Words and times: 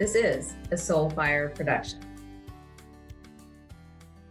This 0.00 0.14
is 0.14 0.54
a 0.70 0.76
Soulfire 0.76 1.54
production. 1.54 2.00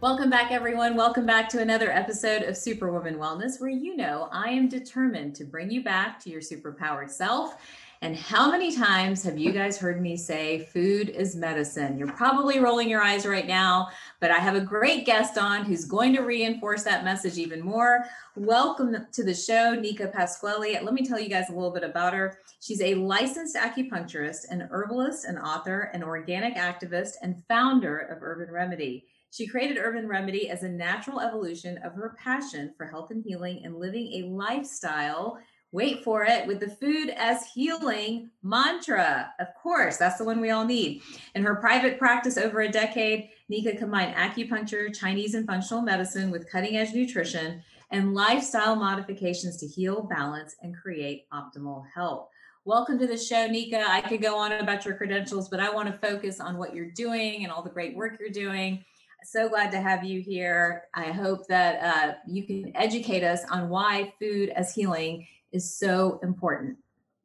Welcome 0.00 0.28
back, 0.28 0.50
everyone. 0.50 0.96
Welcome 0.96 1.26
back 1.26 1.48
to 1.50 1.60
another 1.60 1.92
episode 1.92 2.42
of 2.42 2.56
Superwoman 2.56 3.18
Wellness, 3.18 3.60
where 3.60 3.70
you 3.70 3.96
know 3.96 4.28
I 4.32 4.48
am 4.48 4.68
determined 4.68 5.36
to 5.36 5.44
bring 5.44 5.70
you 5.70 5.84
back 5.84 6.18
to 6.24 6.28
your 6.28 6.40
superpowered 6.40 7.08
self. 7.08 7.64
And 8.02 8.16
how 8.16 8.50
many 8.50 8.74
times 8.74 9.22
have 9.24 9.36
you 9.36 9.52
guys 9.52 9.76
heard 9.76 10.00
me 10.00 10.16
say 10.16 10.60
food 10.72 11.10
is 11.10 11.36
medicine? 11.36 11.98
You're 11.98 12.10
probably 12.12 12.58
rolling 12.58 12.88
your 12.88 13.02
eyes 13.02 13.26
right 13.26 13.46
now, 13.46 13.88
but 14.20 14.30
I 14.30 14.38
have 14.38 14.54
a 14.54 14.60
great 14.62 15.04
guest 15.04 15.36
on 15.36 15.66
who's 15.66 15.84
going 15.84 16.14
to 16.14 16.22
reinforce 16.22 16.82
that 16.84 17.04
message 17.04 17.36
even 17.36 17.60
more. 17.60 18.06
Welcome 18.36 18.96
to 19.12 19.22
the 19.22 19.34
show, 19.34 19.76
Neka 19.76 20.14
Pasquale. 20.14 20.80
Let 20.82 20.94
me 20.94 21.06
tell 21.06 21.20
you 21.20 21.28
guys 21.28 21.50
a 21.50 21.52
little 21.52 21.72
bit 21.72 21.84
about 21.84 22.14
her. 22.14 22.38
She's 22.60 22.80
a 22.80 22.94
licensed 22.94 23.54
acupuncturist, 23.54 24.50
an 24.50 24.66
herbalist, 24.70 25.26
an 25.26 25.36
author, 25.36 25.90
an 25.92 26.02
organic 26.02 26.56
activist, 26.56 27.16
and 27.20 27.44
founder 27.48 27.98
of 27.98 28.22
Urban 28.22 28.50
Remedy. 28.50 29.04
She 29.30 29.46
created 29.46 29.76
Urban 29.78 30.08
Remedy 30.08 30.48
as 30.48 30.62
a 30.62 30.68
natural 30.70 31.20
evolution 31.20 31.76
of 31.84 31.92
her 31.94 32.16
passion 32.18 32.72
for 32.78 32.86
health 32.86 33.10
and 33.10 33.22
healing 33.22 33.60
and 33.62 33.76
living 33.76 34.10
a 34.14 34.28
lifestyle. 34.28 35.38
Wait 35.72 36.02
for 36.02 36.24
it 36.24 36.48
with 36.48 36.58
the 36.58 36.68
food 36.68 37.10
as 37.10 37.46
healing 37.46 38.28
mantra. 38.42 39.32
Of 39.38 39.54
course, 39.54 39.98
that's 39.98 40.18
the 40.18 40.24
one 40.24 40.40
we 40.40 40.50
all 40.50 40.64
need. 40.64 41.00
In 41.36 41.44
her 41.44 41.54
private 41.54 41.96
practice 41.96 42.36
over 42.36 42.62
a 42.62 42.68
decade, 42.68 43.28
Neka 43.48 43.78
combined 43.78 44.16
acupuncture, 44.16 44.92
Chinese 44.92 45.34
and 45.34 45.46
functional 45.46 45.82
medicine 45.82 46.32
with 46.32 46.50
cutting 46.50 46.76
edge 46.76 46.92
nutrition 46.92 47.62
and 47.92 48.14
lifestyle 48.14 48.74
modifications 48.74 49.58
to 49.58 49.66
heal, 49.68 50.02
balance, 50.02 50.56
and 50.60 50.76
create 50.76 51.26
optimal 51.32 51.84
health. 51.94 52.26
Welcome 52.64 52.98
to 52.98 53.06
the 53.06 53.16
show, 53.16 53.48
Neka. 53.48 53.86
I 53.86 54.00
could 54.00 54.20
go 54.20 54.36
on 54.36 54.50
about 54.50 54.84
your 54.84 54.96
credentials, 54.96 55.48
but 55.48 55.60
I 55.60 55.72
want 55.72 55.86
to 55.86 56.06
focus 56.06 56.40
on 56.40 56.58
what 56.58 56.74
you're 56.74 56.90
doing 56.90 57.44
and 57.44 57.52
all 57.52 57.62
the 57.62 57.70
great 57.70 57.94
work 57.94 58.16
you're 58.18 58.30
doing. 58.30 58.84
So 59.22 59.48
glad 59.48 59.70
to 59.70 59.80
have 59.80 60.02
you 60.02 60.20
here. 60.20 60.84
I 60.94 61.12
hope 61.12 61.46
that 61.46 61.82
uh, 61.82 62.14
you 62.26 62.44
can 62.44 62.72
educate 62.74 63.22
us 63.22 63.42
on 63.50 63.68
why 63.68 64.12
food 64.18 64.48
as 64.48 64.74
healing 64.74 65.26
is 65.52 65.78
so 65.78 66.20
important. 66.22 66.78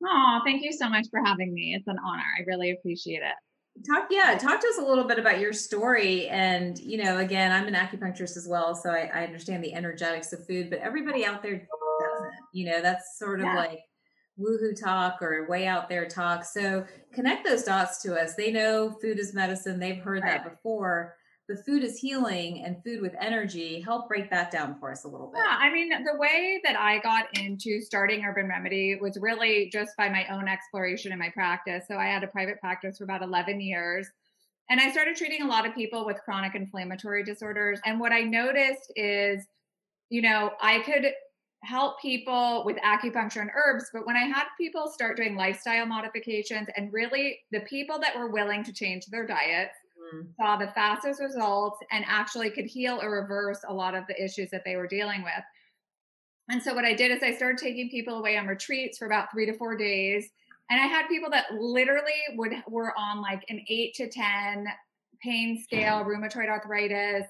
Oh, 0.03 0.41
thank 0.45 0.63
you 0.63 0.71
so 0.71 0.89
much 0.89 1.07
for 1.09 1.23
having 1.23 1.53
me. 1.53 1.73
It's 1.75 1.87
an 1.87 1.97
honor. 2.05 2.23
I 2.37 2.43
really 2.45 2.71
appreciate 2.71 3.21
it. 3.21 3.85
Talk, 3.85 4.07
yeah, 4.09 4.37
talk 4.37 4.61
to 4.61 4.67
us 4.67 4.77
a 4.77 4.85
little 4.85 5.03
bit 5.03 5.19
about 5.19 5.39
your 5.39 5.51
story. 5.51 6.27
And, 6.29 6.79
you 6.79 7.03
know, 7.03 7.17
again, 7.17 7.51
I'm 7.51 7.67
an 7.67 7.73
acupuncturist 7.73 8.37
as 8.37 8.47
well, 8.49 8.73
so 8.73 8.89
I, 8.89 9.09
I 9.13 9.25
understand 9.25 9.63
the 9.63 9.73
energetics 9.73 10.31
of 10.31 10.45
food, 10.47 10.69
but 10.69 10.79
everybody 10.79 11.25
out 11.25 11.43
there 11.43 11.55
doesn't. 11.55 12.33
You 12.53 12.69
know, 12.69 12.81
that's 12.81 13.19
sort 13.19 13.41
of 13.41 13.47
yeah. 13.47 13.55
like 13.55 13.79
woohoo 14.39 14.79
talk 14.81 15.21
or 15.21 15.47
way 15.49 15.67
out 15.67 15.89
there 15.89 16.07
talk. 16.07 16.45
So 16.45 16.85
connect 17.13 17.45
those 17.45 17.63
dots 17.63 18.01
to 18.03 18.15
us. 18.15 18.35
They 18.35 18.51
know 18.51 18.91
food 19.01 19.19
is 19.19 19.33
medicine. 19.33 19.79
They've 19.79 19.97
heard 19.97 20.23
right. 20.23 20.43
that 20.43 20.49
before. 20.49 21.15
The 21.47 21.57
food 21.57 21.83
is 21.83 21.99
healing 21.99 22.63
and 22.63 22.83
food 22.83 23.01
with 23.01 23.13
energy. 23.21 23.79
Help 23.79 24.07
break 24.07 24.31
that 24.31 24.49
down 24.49 24.79
for 24.79 24.91
us 24.91 25.03
a 25.03 25.07
little 25.07 25.27
bit. 25.27 25.41
Yeah, 25.45 25.57
I 25.59 25.71
mean, 25.71 25.89
the 25.89 26.17
way 26.17 26.59
that 26.63 26.75
I 26.75 26.99
got 26.99 27.25
into 27.37 27.81
starting 27.81 28.25
Urban 28.25 28.47
Remedy 28.47 28.97
was 28.99 29.19
really 29.21 29.69
just 29.71 29.91
by 29.95 30.09
my 30.09 30.25
own 30.31 30.47
exploration 30.47 31.11
in 31.11 31.19
my 31.19 31.29
practice. 31.29 31.85
So 31.87 31.97
I 31.97 32.05
had 32.05 32.23
a 32.23 32.27
private 32.27 32.59
practice 32.59 32.97
for 32.97 33.03
about 33.03 33.21
11 33.21 33.61
years. 33.61 34.07
And 34.71 34.79
I 34.79 34.91
started 34.91 35.15
treating 35.15 35.43
a 35.43 35.47
lot 35.47 35.67
of 35.67 35.75
people 35.75 36.03
with 36.03 36.17
chronic 36.25 36.55
inflammatory 36.55 37.23
disorders. 37.23 37.79
And 37.85 37.99
what 37.99 38.11
I 38.11 38.21
noticed 38.21 38.91
is, 38.95 39.45
you 40.09 40.23
know, 40.23 40.51
I 40.59 40.79
could 40.79 41.11
help 41.63 42.01
people 42.01 42.63
with 42.65 42.77
acupuncture 42.77 43.41
and 43.41 43.51
herbs. 43.55 43.85
But 43.93 44.07
when 44.07 44.15
I 44.15 44.25
had 44.25 44.45
people 44.59 44.87
start 44.87 45.17
doing 45.17 45.35
lifestyle 45.35 45.85
modifications 45.85 46.67
and 46.75 46.91
really 46.91 47.39
the 47.51 47.61
people 47.61 47.99
that 47.99 48.17
were 48.17 48.31
willing 48.31 48.63
to 48.63 48.73
change 48.73 49.05
their 49.07 49.27
diets 49.27 49.75
mm-hmm. 50.13 50.27
saw 50.39 50.57
the 50.57 50.71
fastest 50.73 51.21
results 51.21 51.79
and 51.91 52.05
actually 52.07 52.49
could 52.49 52.65
heal 52.65 52.99
or 53.01 53.11
reverse 53.11 53.59
a 53.67 53.73
lot 53.73 53.95
of 53.95 54.05
the 54.07 54.23
issues 54.23 54.49
that 54.51 54.63
they 54.65 54.75
were 54.75 54.87
dealing 54.87 55.23
with. 55.23 55.43
And 56.49 56.61
so 56.61 56.73
what 56.73 56.85
I 56.85 56.93
did 56.93 57.11
is 57.11 57.23
I 57.23 57.33
started 57.33 57.57
taking 57.57 57.89
people 57.89 58.17
away 58.17 58.37
on 58.37 58.47
retreats 58.47 58.97
for 58.97 59.05
about 59.05 59.31
three 59.31 59.45
to 59.45 59.53
four 59.53 59.75
days. 59.75 60.29
And 60.69 60.79
I 60.79 60.85
had 60.85 61.07
people 61.07 61.29
that 61.31 61.45
literally 61.53 62.11
would 62.35 62.53
were 62.67 62.93
on 62.97 63.21
like 63.21 63.43
an 63.49 63.63
eight 63.67 63.95
to 63.95 64.09
10 64.09 64.65
pain 65.21 65.61
scale, 65.63 66.03
rheumatoid 66.03 66.49
arthritis, 66.49 67.25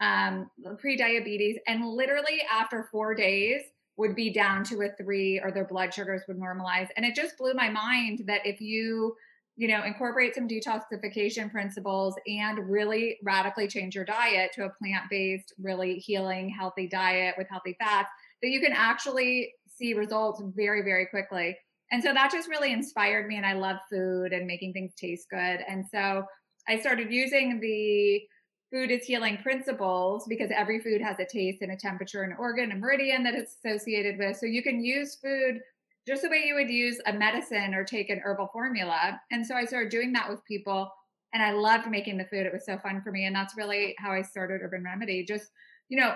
um, 0.00 0.50
pre-diabetes. 0.78 1.58
And 1.66 1.86
literally 1.86 2.42
after 2.50 2.88
four 2.90 3.14
days, 3.14 3.62
would 3.96 4.14
be 4.14 4.30
down 4.30 4.62
to 4.64 4.82
a 4.82 4.90
three 5.02 5.40
or 5.42 5.50
their 5.50 5.64
blood 5.64 5.92
sugars 5.92 6.22
would 6.28 6.38
normalize. 6.38 6.88
And 6.96 7.06
it 7.06 7.14
just 7.14 7.38
blew 7.38 7.54
my 7.54 7.70
mind 7.70 8.24
that 8.26 8.44
if 8.44 8.60
you, 8.60 9.16
you 9.56 9.68
know, 9.68 9.84
incorporate 9.84 10.34
some 10.34 10.46
detoxification 10.46 11.50
principles 11.50 12.14
and 12.26 12.58
really 12.68 13.18
radically 13.24 13.66
change 13.66 13.94
your 13.94 14.04
diet 14.04 14.50
to 14.54 14.66
a 14.66 14.70
plant 14.70 15.04
based, 15.10 15.54
really 15.58 15.94
healing, 15.94 16.48
healthy 16.50 16.86
diet 16.86 17.34
with 17.38 17.48
healthy 17.48 17.74
fats, 17.80 18.10
that 18.42 18.50
you 18.50 18.60
can 18.60 18.72
actually 18.74 19.54
see 19.66 19.94
results 19.94 20.42
very, 20.54 20.82
very 20.82 21.06
quickly. 21.06 21.56
And 21.90 22.02
so 22.02 22.12
that 22.12 22.30
just 22.30 22.48
really 22.48 22.72
inspired 22.72 23.26
me. 23.26 23.36
And 23.36 23.46
I 23.46 23.54
love 23.54 23.76
food 23.90 24.32
and 24.32 24.46
making 24.46 24.74
things 24.74 24.94
taste 24.94 25.28
good. 25.30 25.60
And 25.66 25.86
so 25.90 26.24
I 26.68 26.78
started 26.78 27.10
using 27.10 27.58
the 27.60 28.22
food 28.70 28.90
is 28.90 29.04
healing 29.04 29.38
principles 29.38 30.26
because 30.28 30.50
every 30.54 30.80
food 30.80 31.00
has 31.00 31.18
a 31.20 31.24
taste 31.24 31.62
and 31.62 31.72
a 31.72 31.76
temperature 31.76 32.24
and 32.24 32.34
organ 32.38 32.72
and 32.72 32.80
meridian 32.80 33.22
that 33.22 33.34
it's 33.34 33.56
associated 33.64 34.18
with. 34.18 34.36
So 34.36 34.46
you 34.46 34.62
can 34.62 34.84
use 34.84 35.16
food 35.16 35.60
just 36.06 36.22
the 36.22 36.28
way 36.28 36.44
you 36.46 36.54
would 36.54 36.70
use 36.70 37.00
a 37.06 37.12
medicine 37.12 37.74
or 37.74 37.84
take 37.84 38.10
an 38.10 38.20
herbal 38.24 38.48
formula. 38.52 39.20
And 39.30 39.46
so 39.46 39.54
I 39.54 39.64
started 39.64 39.90
doing 39.90 40.12
that 40.12 40.28
with 40.28 40.44
people 40.44 40.90
and 41.34 41.42
I 41.42 41.52
loved 41.52 41.90
making 41.90 42.18
the 42.18 42.24
food. 42.24 42.46
It 42.46 42.52
was 42.52 42.64
so 42.64 42.78
fun 42.78 43.02
for 43.02 43.10
me. 43.10 43.26
And 43.26 43.34
that's 43.34 43.56
really 43.56 43.94
how 43.98 44.12
I 44.12 44.22
started 44.22 44.60
Urban 44.62 44.84
Remedy. 44.84 45.24
Just, 45.24 45.50
you 45.88 45.98
know, 45.98 46.14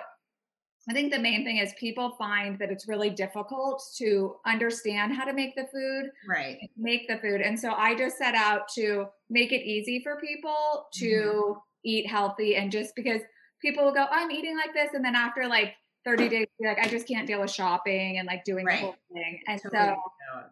I 0.88 0.94
think 0.94 1.12
the 1.12 1.18
main 1.18 1.44
thing 1.44 1.58
is 1.58 1.74
people 1.78 2.16
find 2.18 2.58
that 2.58 2.70
it's 2.70 2.88
really 2.88 3.10
difficult 3.10 3.82
to 3.98 4.36
understand 4.46 5.12
how 5.12 5.24
to 5.24 5.34
make 5.34 5.54
the 5.54 5.68
food, 5.72 6.10
right? 6.26 6.56
Make 6.76 7.06
the 7.06 7.18
food. 7.18 7.42
And 7.42 7.58
so 7.58 7.72
I 7.72 7.94
just 7.94 8.16
set 8.16 8.34
out 8.34 8.62
to 8.76 9.06
make 9.28 9.52
it 9.52 9.62
easy 9.62 10.00
for 10.02 10.16
people 10.16 10.86
to 10.94 11.06
mm-hmm 11.06 11.58
eat 11.84 12.06
healthy 12.06 12.56
and 12.56 12.70
just 12.70 12.94
because 12.94 13.20
people 13.60 13.84
will 13.84 13.92
go, 13.92 14.04
oh, 14.04 14.12
I'm 14.12 14.30
eating 14.30 14.56
like 14.56 14.74
this. 14.74 14.90
And 14.94 15.04
then 15.04 15.14
after 15.14 15.46
like 15.46 15.74
30 16.16 16.28
days, 16.28 16.46
like, 16.60 16.78
I 16.78 16.88
just 16.88 17.06
can't 17.06 17.26
deal 17.26 17.40
with 17.40 17.50
shopping 17.50 18.18
and 18.18 18.26
like 18.26 18.44
doing 18.44 18.64
right. 18.64 18.80
the 18.80 18.86
whole 18.86 18.96
thing. 19.12 19.40
And 19.46 19.60
totally. 19.60 19.94
so, 19.94 19.96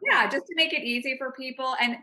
yeah, 0.04 0.28
just 0.28 0.46
to 0.46 0.54
make 0.54 0.72
it 0.72 0.82
easy 0.82 1.16
for 1.18 1.32
people. 1.32 1.74
And 1.80 1.96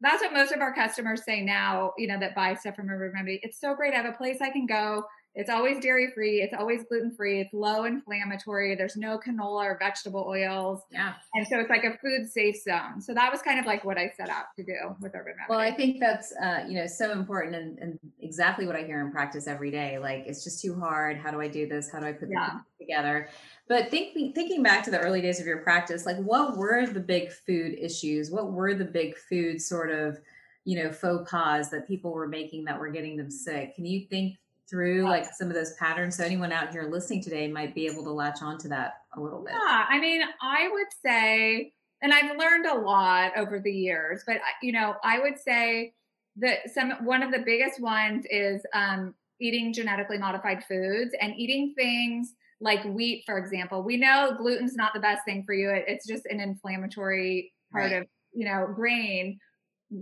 that's 0.00 0.22
what 0.22 0.32
most 0.32 0.52
of 0.52 0.60
our 0.60 0.74
customers 0.74 1.24
say 1.24 1.40
now, 1.40 1.92
you 1.98 2.06
know, 2.06 2.18
that 2.18 2.34
buy 2.34 2.54
stuff 2.54 2.76
from 2.76 2.90
Urban 2.90 3.12
Remedy. 3.14 3.40
It's 3.42 3.60
so 3.60 3.74
great. 3.74 3.94
I 3.94 3.96
have 3.96 4.06
a 4.06 4.16
place 4.16 4.38
I 4.40 4.50
can 4.50 4.66
go 4.66 5.04
it's 5.34 5.48
always 5.48 5.80
dairy 5.80 6.10
free. 6.14 6.42
It's 6.42 6.52
always 6.52 6.84
gluten 6.84 7.10
free. 7.10 7.40
It's 7.40 7.54
low 7.54 7.84
inflammatory. 7.84 8.74
There's 8.74 8.96
no 8.96 9.18
canola 9.18 9.64
or 9.64 9.78
vegetable 9.80 10.26
oils. 10.28 10.82
Yeah. 10.90 11.14
And 11.34 11.46
so 11.46 11.58
it's 11.58 11.70
like 11.70 11.84
a 11.84 11.96
food 11.98 12.30
safe 12.30 12.62
zone. 12.62 13.00
So 13.00 13.14
that 13.14 13.32
was 13.32 13.40
kind 13.40 13.58
of 13.58 13.64
like 13.64 13.82
what 13.82 13.96
I 13.96 14.12
set 14.14 14.28
out 14.28 14.46
to 14.56 14.62
do 14.62 14.74
with 15.00 15.14
Urban 15.14 15.34
Remedy. 15.38 15.46
Well, 15.48 15.58
I 15.58 15.70
think 15.70 16.00
that's, 16.00 16.34
uh, 16.36 16.64
you 16.68 16.74
know, 16.74 16.86
so 16.86 17.12
important 17.12 17.54
and, 17.54 17.78
and, 17.78 17.98
exactly 18.20 18.66
what 18.66 18.76
I 18.76 18.82
hear 18.84 19.00
in 19.00 19.10
practice 19.10 19.46
every 19.46 19.70
day. 19.70 19.98
Like, 19.98 20.24
it's 20.26 20.44
just 20.44 20.60
too 20.62 20.78
hard. 20.78 21.16
How 21.16 21.30
do 21.30 21.40
I 21.40 21.48
do 21.48 21.66
this? 21.66 21.90
How 21.90 21.98
do 21.98 22.06
I 22.06 22.12
put 22.12 22.28
yeah. 22.30 22.60
Together? 22.82 23.28
But 23.68 23.90
think, 23.90 24.14
thinking 24.34 24.62
back 24.62 24.84
to 24.84 24.90
the 24.90 24.98
early 24.98 25.20
days 25.20 25.40
of 25.40 25.46
your 25.46 25.58
practice, 25.58 26.04
like 26.04 26.18
what 26.18 26.56
were 26.56 26.86
the 26.86 27.00
big 27.00 27.32
food 27.32 27.76
issues? 27.78 28.30
What 28.30 28.52
were 28.52 28.74
the 28.74 28.84
big 28.84 29.16
food 29.16 29.60
sort 29.60 29.90
of, 29.90 30.18
you 30.64 30.82
know, 30.82 30.90
faux 30.90 31.30
pas 31.30 31.70
that 31.70 31.88
people 31.88 32.12
were 32.12 32.28
making 32.28 32.64
that 32.64 32.78
were 32.78 32.90
getting 32.90 33.16
them 33.16 33.30
sick? 33.30 33.74
Can 33.74 33.86
you 33.86 34.06
think 34.06 34.36
through 34.72 35.02
like 35.02 35.26
some 35.34 35.48
of 35.48 35.54
those 35.54 35.74
patterns 35.74 36.16
so 36.16 36.24
anyone 36.24 36.50
out 36.50 36.72
here 36.72 36.84
listening 36.84 37.22
today 37.22 37.46
might 37.46 37.74
be 37.74 37.86
able 37.86 38.02
to 38.02 38.10
latch 38.10 38.40
onto 38.40 38.68
that 38.68 39.02
a 39.16 39.20
little 39.20 39.42
bit 39.42 39.52
yeah 39.52 39.84
i 39.88 40.00
mean 40.00 40.22
i 40.40 40.66
would 40.72 40.86
say 41.04 41.70
and 42.00 42.12
i've 42.14 42.38
learned 42.38 42.64
a 42.64 42.74
lot 42.74 43.32
over 43.36 43.60
the 43.60 43.70
years 43.70 44.22
but 44.26 44.38
you 44.62 44.72
know 44.72 44.94
i 45.04 45.18
would 45.18 45.38
say 45.38 45.92
that 46.36 46.70
some 46.72 46.92
one 47.04 47.22
of 47.22 47.30
the 47.30 47.40
biggest 47.40 47.82
ones 47.82 48.24
is 48.30 48.64
um, 48.72 49.14
eating 49.38 49.74
genetically 49.74 50.16
modified 50.16 50.64
foods 50.64 51.14
and 51.20 51.34
eating 51.36 51.74
things 51.76 52.32
like 52.62 52.82
wheat 52.84 53.22
for 53.26 53.36
example 53.38 53.82
we 53.82 53.96
know 53.96 54.34
gluten's 54.38 54.76
not 54.76 54.92
the 54.94 55.00
best 55.00 55.24
thing 55.24 55.42
for 55.44 55.54
you 55.54 55.70
it's 55.70 56.06
just 56.06 56.24
an 56.26 56.40
inflammatory 56.40 57.52
part 57.70 57.90
right. 57.90 58.02
of 58.02 58.06
you 58.32 58.46
know 58.46 58.66
grain 58.74 59.38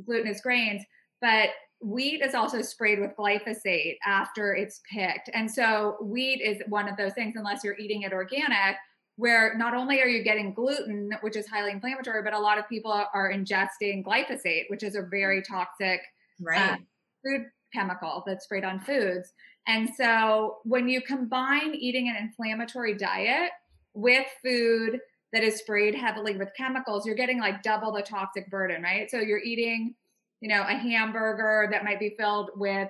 glutinous 0.07 0.41
grains 0.41 0.83
but 1.21 1.51
wheat 1.81 2.23
is 2.23 2.35
also 2.35 2.61
sprayed 2.61 3.01
with 3.01 3.17
glyphosate 3.19 3.97
after 4.05 4.55
it's 4.55 4.81
picked. 4.93 5.31
And 5.33 5.51
so 5.51 5.97
wheat 6.03 6.41
is 6.43 6.63
one 6.69 6.89
of 6.89 6.97
those 6.97 7.15
things, 7.15 7.35
unless 7.37 7.65
you're 7.65 7.79
eating 7.79 8.03
it 8.03 8.13
organic, 8.13 8.77
where 9.17 9.57
not 9.57 9.75
only 9.75 10.01
are 10.01 10.07
you 10.07 10.23
getting 10.23 10.55
gluten, 10.55 11.11
which 11.23 11.37
is 11.37 11.47
highly 11.47 11.71
inflammatory, 11.71 12.23
but 12.23 12.35
a 12.35 12.39
lot 12.39 12.59
of 12.59 12.69
people 12.69 12.93
are 12.93 13.33
ingesting 13.33 14.05
glyphosate, 14.05 14.65
which 14.69 14.83
is 14.83 14.95
a 14.95 15.03
very 15.03 15.43
toxic 15.43 16.01
right. 16.41 16.73
uh, 16.73 16.77
food 17.25 17.47
chemical 17.73 18.23
that's 18.27 18.45
sprayed 18.45 18.65
on 18.65 18.81
foods. 18.81 19.33
And 19.67 19.89
so 19.97 20.59
when 20.65 20.89
you 20.89 21.01
combine 21.01 21.75
eating 21.75 22.09
an 22.09 22.17
inflammatory 22.17 22.97
diet 22.97 23.51
with 23.95 24.27
food 24.43 24.99
that 25.33 25.43
is 25.43 25.59
sprayed 25.59 25.95
heavily 25.95 26.37
with 26.37 26.49
chemicals, 26.57 27.07
you're 27.07 27.15
getting 27.15 27.39
like 27.39 27.63
double 27.63 27.93
the 27.93 28.03
toxic 28.03 28.51
burden, 28.51 28.83
right? 28.83 29.11
So 29.11 29.19
you're 29.19 29.43
eating, 29.43 29.95
you 30.41 30.49
know, 30.49 30.63
a 30.63 30.75
hamburger 30.75 31.69
that 31.71 31.85
might 31.85 32.01
be 32.01 32.15
filled 32.19 32.51
with 32.57 32.89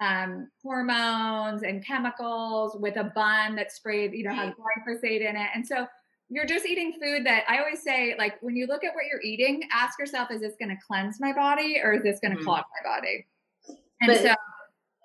um, 0.00 0.48
hormones 0.62 1.62
and 1.62 1.84
chemicals, 1.84 2.76
with 2.78 2.96
a 2.96 3.04
bun 3.04 3.56
that's 3.56 3.76
sprayed, 3.76 4.12
you 4.12 4.24
know, 4.24 4.34
has 4.34 4.52
glyphosate 4.54 5.28
in 5.28 5.36
it. 5.36 5.48
And 5.54 5.66
so 5.66 5.86
you're 6.28 6.46
just 6.46 6.66
eating 6.66 6.92
food 7.02 7.24
that 7.26 7.44
I 7.48 7.58
always 7.58 7.82
say, 7.82 8.14
like, 8.18 8.34
when 8.42 8.54
you 8.54 8.66
look 8.66 8.84
at 8.84 8.94
what 8.94 9.04
you're 9.10 9.22
eating, 9.22 9.62
ask 9.72 9.98
yourself, 9.98 10.30
is 10.30 10.40
this 10.40 10.54
going 10.60 10.68
to 10.68 10.76
cleanse 10.86 11.20
my 11.20 11.32
body 11.32 11.80
or 11.82 11.94
is 11.94 12.02
this 12.02 12.20
going 12.20 12.32
to 12.32 12.36
mm-hmm. 12.36 12.46
clog 12.46 12.64
my 12.84 12.96
body? 12.96 13.26
And 14.00 14.12
but 14.12 14.18
so, 14.18 14.34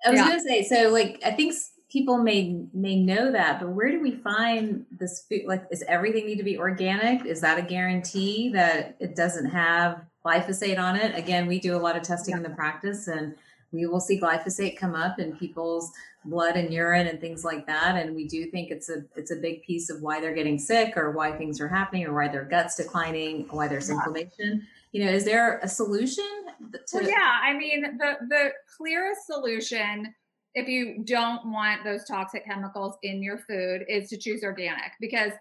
I 0.04 0.10
was 0.10 0.18
yeah. 0.18 0.26
going 0.26 0.38
to 0.38 0.44
say, 0.44 0.62
so 0.62 0.90
like, 0.90 1.20
I 1.24 1.30
think 1.32 1.54
people 1.88 2.18
may 2.18 2.60
may 2.72 2.96
know 2.96 3.30
that, 3.32 3.60
but 3.60 3.70
where 3.70 3.90
do 3.90 4.00
we 4.00 4.10
find 4.10 4.84
this 4.90 5.24
food? 5.28 5.42
Like, 5.46 5.64
is 5.70 5.84
everything 5.86 6.26
need 6.26 6.38
to 6.38 6.44
be 6.44 6.58
organic? 6.58 7.24
Is 7.24 7.40
that 7.40 7.58
a 7.58 7.62
guarantee 7.62 8.50
that 8.50 8.96
it 8.98 9.14
doesn't 9.14 9.46
have 9.46 10.04
glyphosate 10.24 10.78
on 10.78 10.96
it? 10.96 11.16
Again, 11.16 11.46
we 11.46 11.60
do 11.60 11.76
a 11.76 11.78
lot 11.78 11.96
of 11.96 12.02
testing 12.02 12.32
yeah. 12.32 12.38
in 12.38 12.42
the 12.42 12.50
practice, 12.50 13.06
and 13.06 13.34
we 13.74 13.86
will 13.86 14.00
see 14.00 14.20
glyphosate 14.20 14.76
come 14.76 14.94
up 14.94 15.18
in 15.18 15.36
people's 15.36 15.90
blood 16.24 16.56
and 16.56 16.72
urine 16.72 17.06
and 17.08 17.20
things 17.20 17.44
like 17.44 17.66
that. 17.66 17.96
And 17.96 18.14
we 18.14 18.26
do 18.26 18.46
think 18.46 18.70
it's 18.70 18.88
a 18.88 19.04
it's 19.16 19.30
a 19.30 19.36
big 19.36 19.62
piece 19.62 19.90
of 19.90 20.00
why 20.00 20.20
they're 20.20 20.34
getting 20.34 20.58
sick, 20.58 20.96
or 20.96 21.10
why 21.10 21.32
things 21.32 21.60
are 21.60 21.68
happening, 21.68 22.06
or 22.06 22.14
why 22.14 22.28
their 22.28 22.44
guts 22.44 22.76
declining, 22.76 23.46
why 23.50 23.68
there's 23.68 23.88
yeah. 23.88 23.96
inflammation. 23.96 24.66
You 24.92 25.04
know, 25.04 25.10
is 25.10 25.24
there 25.24 25.58
a 25.58 25.68
solution? 25.68 26.24
To- 26.72 26.80
well, 26.94 27.08
yeah, 27.08 27.40
I 27.42 27.52
mean, 27.54 27.98
the 27.98 28.16
the 28.28 28.52
clearest 28.76 29.26
solution 29.26 30.14
if 30.54 30.68
you 30.68 31.02
don't 31.04 31.50
want 31.50 31.82
those 31.84 32.04
toxic 32.04 32.44
chemicals 32.44 32.96
in 33.02 33.22
your 33.22 33.38
food 33.38 33.84
is 33.88 34.08
to 34.08 34.16
choose 34.16 34.44
organic 34.44 34.92
because 35.00 35.32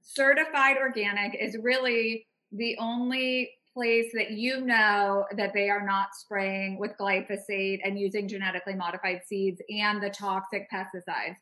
certified 0.00 0.76
organic 0.78 1.34
is 1.38 1.56
really 1.60 2.26
the 2.52 2.76
only 2.78 3.50
place 3.74 4.10
that 4.14 4.32
you 4.32 4.60
know 4.60 5.24
that 5.36 5.52
they 5.54 5.70
are 5.70 5.84
not 5.84 6.14
spraying 6.14 6.78
with 6.78 6.92
glyphosate 7.00 7.80
and 7.84 7.98
using 7.98 8.28
genetically 8.28 8.74
modified 8.74 9.22
seeds 9.26 9.60
and 9.70 10.02
the 10.02 10.10
toxic 10.10 10.68
pesticides. 10.70 11.36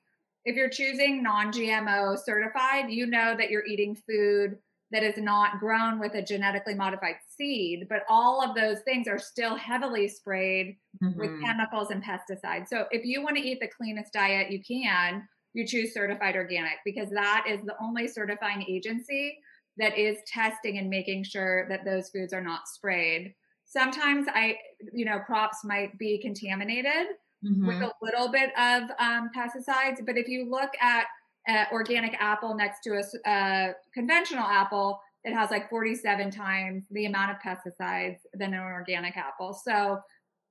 If 0.45 0.57
you're 0.57 0.71
choosing 0.71 1.23
non 1.23 1.53
GMO 1.53 2.19
certified, 2.19 2.91
you 2.91 3.07
know 3.07 3.37
that 3.37 3.51
you're 3.51 3.67
eating 3.67 3.95
food 3.95 4.59
that 4.91 5.03
is 5.03 5.17
not 5.17 5.61
grown 5.61 6.01
with 6.01 6.15
a 6.15 6.23
genetically 6.23 6.75
modified 6.75 7.17
seed, 7.37 7.87
but 7.89 8.03
all 8.09 8.43
of 8.43 8.57
those 8.57 8.81
things 8.81 9.07
are 9.07 9.19
still 9.19 9.55
heavily 9.57 10.09
sprayed 10.09 10.77
mm-hmm. 11.03 11.19
with 11.19 11.41
chemicals 11.43 11.91
and 11.91 12.03
pesticides. 12.03 12.69
So 12.69 12.87
if 12.91 13.05
you 13.05 13.23
want 13.23 13.37
to 13.37 13.43
eat 13.43 13.61
the 13.61 13.69
cleanest 13.69 14.13
diet 14.13 14.51
you 14.51 14.61
can, 14.63 15.29
you 15.53 15.67
choose 15.67 15.95
certified 15.95 16.37
organic 16.37 16.79
because 16.85 17.11
that 17.11 17.45
is 17.49 17.61
the 17.63 17.75
only 17.81 18.09
certifying 18.09 18.65
agency 18.69 19.39
that 19.77 19.97
is 19.99 20.19
testing 20.27 20.79
and 20.79 20.89
making 20.89 21.25
sure 21.25 21.69
that 21.69 21.85
those 21.85 22.11
foods 22.11 22.33
are 22.33 22.43
not 22.43 22.69
sprayed. 22.69 23.35
Sometimes 23.65 24.27
I, 24.35 24.57
you 24.93 25.05
know, 25.05 25.21
crops 25.21 25.59
might 25.65 25.97
be 25.99 26.19
contaminated 26.21 27.07
mm-hmm. 27.45 27.67
with 27.67 27.81
a 27.83 27.93
little 28.03 28.31
bit 28.31 28.51
of 28.59 28.83
um, 28.99 29.31
pesticides, 29.37 30.05
but 30.05 30.19
if 30.19 30.29
you 30.29 30.51
look 30.51 30.71
at 30.81 31.07
uh, 31.49 31.65
organic 31.73 32.15
apple 32.21 32.55
next 32.55 32.81
to 32.83 33.01
a 33.27 33.31
uh, 33.31 33.73
conventional 33.95 34.45
apple, 34.45 35.01
it 35.25 35.35
has 35.35 35.51
like 35.51 35.69
47 35.71 36.31
times 36.31 36.85
the 36.91 37.07
amount 37.07 37.31
of 37.31 37.37
pesticides 37.39 38.19
than 38.35 38.55
an 38.55 38.61
organic 38.61 39.17
apple. 39.17 39.53
So 39.53 40.01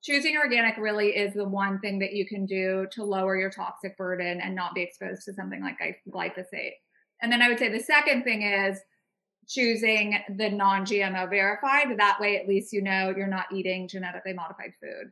choosing 0.02 0.38
organic 0.38 0.78
really 0.78 1.10
is 1.10 1.34
the 1.34 1.48
one 1.48 1.80
thing 1.80 2.00
that 2.00 2.14
you 2.14 2.26
can 2.26 2.46
do 2.46 2.88
to 2.92 3.04
lower 3.04 3.38
your 3.38 3.50
toxic 3.50 3.98
burden 3.98 4.40
and 4.42 4.56
not 4.56 4.76
be 4.76 4.82
exposed 4.82 5.24
to 5.26 5.34
something 5.34 5.62
like 5.62 5.78
glyphosate. 6.10 6.74
And 7.22 7.32
then 7.32 7.42
I 7.42 7.50
would 7.50 7.60
say 7.60 7.70
the 7.70 7.84
second 7.84 8.24
thing 8.24 8.44
is 8.44 8.80
choosing 9.50 10.18
the 10.38 10.50
non 10.50 10.86
GMO 10.86 11.30
verified. 11.30 11.98
That 11.98 12.20
way, 12.22 12.40
at 12.40 12.48
least 12.48 12.72
you 12.72 12.82
know 12.82 13.14
you're 13.16 13.28
not 13.28 13.52
eating 13.52 13.88
genetically 13.88 14.34
modified 14.34 14.74
food. 14.82 15.12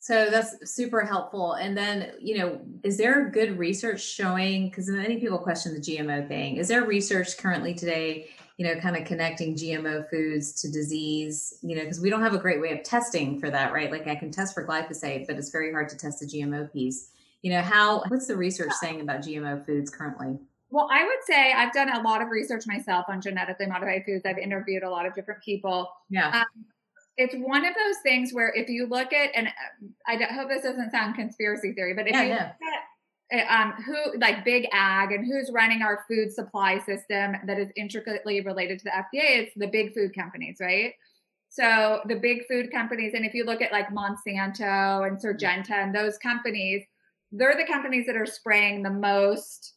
So 0.00 0.30
that's 0.30 0.72
super 0.72 1.04
helpful. 1.04 1.54
And 1.54 1.76
then, 1.76 2.12
you 2.20 2.38
know, 2.38 2.60
is 2.84 2.96
there 2.96 3.28
good 3.30 3.58
research 3.58 4.00
showing? 4.00 4.68
Because 4.68 4.88
many 4.88 5.18
people 5.18 5.38
question 5.38 5.74
the 5.74 5.80
GMO 5.80 6.28
thing. 6.28 6.56
Is 6.56 6.68
there 6.68 6.84
research 6.84 7.36
currently 7.36 7.74
today, 7.74 8.28
you 8.58 8.66
know, 8.66 8.80
kind 8.80 8.96
of 8.96 9.04
connecting 9.04 9.56
GMO 9.56 10.08
foods 10.08 10.52
to 10.62 10.70
disease? 10.70 11.58
You 11.62 11.74
know, 11.74 11.82
because 11.82 12.00
we 12.00 12.10
don't 12.10 12.22
have 12.22 12.34
a 12.34 12.38
great 12.38 12.60
way 12.60 12.70
of 12.70 12.84
testing 12.84 13.40
for 13.40 13.50
that, 13.50 13.72
right? 13.72 13.90
Like 13.90 14.06
I 14.06 14.14
can 14.14 14.30
test 14.30 14.54
for 14.54 14.64
glyphosate, 14.64 15.26
but 15.26 15.36
it's 15.36 15.50
very 15.50 15.72
hard 15.72 15.88
to 15.88 15.96
test 15.96 16.20
the 16.20 16.26
GMO 16.26 16.72
piece. 16.72 17.10
You 17.42 17.52
know, 17.52 17.62
how, 17.62 18.04
what's 18.06 18.28
the 18.28 18.36
research 18.36 18.72
saying 18.80 19.00
about 19.00 19.22
GMO 19.22 19.66
foods 19.66 19.90
currently? 19.90 20.38
Well, 20.70 20.88
I 20.90 21.04
would 21.04 21.24
say 21.24 21.52
I've 21.52 21.72
done 21.72 21.88
a 21.88 22.02
lot 22.02 22.20
of 22.20 22.28
research 22.28 22.66
myself 22.66 23.06
on 23.08 23.20
genetically 23.20 23.66
modified 23.66 24.02
foods. 24.04 24.24
I've 24.26 24.38
interviewed 24.38 24.82
a 24.82 24.90
lot 24.90 25.06
of 25.06 25.14
different 25.14 25.42
people. 25.42 25.90
Yeah. 26.10 26.40
Um, 26.40 26.64
it's 27.16 27.34
one 27.34 27.64
of 27.64 27.74
those 27.74 27.96
things 28.02 28.32
where 28.32 28.52
if 28.54 28.68
you 28.68 28.86
look 28.86 29.12
at, 29.12 29.30
and 29.34 29.48
I 30.06 30.16
hope 30.32 30.48
this 30.48 30.62
doesn't 30.62 30.90
sound 30.90 31.16
conspiracy 31.16 31.72
theory, 31.72 31.94
but 31.94 32.06
if 32.06 32.12
yeah, 32.12 32.22
you 32.22 32.28
yeah. 32.28 32.52
look 32.60 32.72
at 33.32 33.38
eh, 33.38 33.62
um, 33.62 33.72
who 33.82 34.18
like 34.20 34.44
big 34.44 34.68
ag 34.72 35.10
and 35.12 35.26
who's 35.26 35.50
running 35.52 35.82
our 35.82 36.04
food 36.06 36.32
supply 36.32 36.78
system 36.78 37.34
that 37.46 37.58
is 37.58 37.70
intricately 37.74 38.40
related 38.42 38.78
to 38.78 38.84
the 38.84 38.90
FDA, 38.90 39.40
it's 39.40 39.52
the 39.56 39.66
big 39.66 39.94
food 39.94 40.14
companies, 40.14 40.58
right? 40.60 40.92
So 41.48 42.02
the 42.06 42.16
big 42.16 42.46
food 42.46 42.70
companies, 42.70 43.14
and 43.14 43.24
if 43.24 43.34
you 43.34 43.44
look 43.44 43.62
at 43.62 43.72
like 43.72 43.88
Monsanto 43.88 45.06
and 45.08 45.18
Syngenta 45.18 45.70
and 45.70 45.94
those 45.94 46.18
companies, 46.18 46.84
they're 47.32 47.56
the 47.56 47.70
companies 47.70 48.06
that 48.06 48.16
are 48.16 48.26
spraying 48.26 48.82
the 48.82 48.90
most 48.90 49.74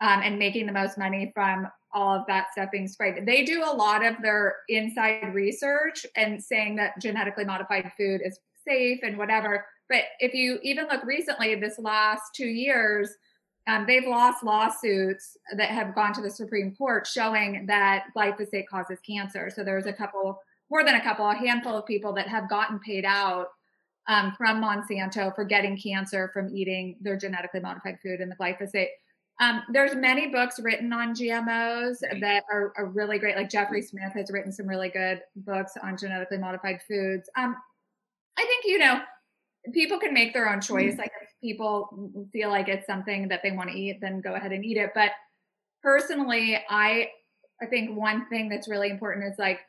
um, 0.00 0.20
and 0.22 0.38
making 0.38 0.66
the 0.66 0.72
most 0.72 0.98
money 0.98 1.30
from 1.34 1.68
all 1.92 2.14
of 2.14 2.26
that 2.26 2.52
stuff 2.52 2.70
being 2.70 2.88
sprayed. 2.88 3.26
They 3.26 3.44
do 3.44 3.64
a 3.64 3.74
lot 3.74 4.04
of 4.04 4.14
their 4.22 4.56
inside 4.68 5.34
research 5.34 6.06
and 6.16 6.42
saying 6.42 6.76
that 6.76 7.00
genetically 7.00 7.44
modified 7.44 7.90
food 7.96 8.20
is 8.24 8.38
safe 8.66 9.00
and 9.02 9.18
whatever. 9.18 9.64
But 9.88 10.04
if 10.20 10.34
you 10.34 10.58
even 10.62 10.86
look 10.86 11.04
recently, 11.04 11.56
this 11.56 11.78
last 11.78 12.34
two 12.34 12.46
years, 12.46 13.10
um, 13.66 13.84
they've 13.86 14.06
lost 14.06 14.44
lawsuits 14.44 15.36
that 15.56 15.70
have 15.70 15.94
gone 15.94 16.12
to 16.14 16.22
the 16.22 16.30
Supreme 16.30 16.74
Court 16.76 17.06
showing 17.06 17.66
that 17.66 18.06
glyphosate 18.16 18.66
causes 18.68 18.98
cancer. 19.06 19.50
So 19.54 19.64
there's 19.64 19.86
a 19.86 19.92
couple, 19.92 20.40
more 20.70 20.84
than 20.84 20.94
a 20.94 21.02
couple, 21.02 21.28
a 21.28 21.34
handful 21.34 21.76
of 21.76 21.86
people 21.86 22.12
that 22.14 22.28
have 22.28 22.48
gotten 22.48 22.78
paid 22.78 23.04
out 23.04 23.48
um, 24.08 24.32
from 24.36 24.62
Monsanto 24.62 25.34
for 25.34 25.44
getting 25.44 25.76
cancer 25.76 26.30
from 26.32 26.56
eating 26.56 26.96
their 27.00 27.16
genetically 27.16 27.60
modified 27.60 27.98
food 28.02 28.20
and 28.20 28.30
the 28.30 28.36
glyphosate. 28.36 28.88
Um, 29.40 29.62
there's 29.72 29.94
many 29.94 30.28
books 30.28 30.60
written 30.60 30.92
on 30.92 31.14
GMOs 31.14 31.96
that 32.20 32.44
are, 32.52 32.74
are, 32.76 32.84
really 32.84 33.18
great. 33.18 33.36
Like 33.36 33.48
Jeffrey 33.48 33.80
Smith 33.80 34.12
has 34.14 34.30
written 34.30 34.52
some 34.52 34.66
really 34.66 34.90
good 34.90 35.22
books 35.34 35.72
on 35.82 35.96
genetically 35.96 36.36
modified 36.36 36.80
foods. 36.86 37.28
Um, 37.38 37.56
I 38.38 38.42
think 38.42 38.64
you 38.66 38.78
know 38.78 39.00
people 39.72 39.98
can 39.98 40.12
make 40.12 40.34
their 40.34 40.52
own 40.52 40.60
choice. 40.60 40.98
Like 40.98 41.12
if 41.22 41.30
people 41.42 42.10
feel 42.34 42.50
like 42.50 42.68
it's 42.68 42.86
something 42.86 43.28
that 43.28 43.40
they 43.42 43.52
want 43.52 43.70
to 43.70 43.76
eat, 43.76 43.98
then 44.02 44.20
go 44.20 44.34
ahead 44.34 44.52
and 44.52 44.62
eat 44.62 44.76
it. 44.76 44.90
But 44.94 45.12
personally, 45.82 46.58
I 46.68 47.08
I 47.62 47.66
think 47.66 47.96
one 47.96 48.28
thing 48.28 48.50
that's 48.50 48.68
really 48.68 48.90
important 48.90 49.26
is 49.26 49.38
like 49.38 49.60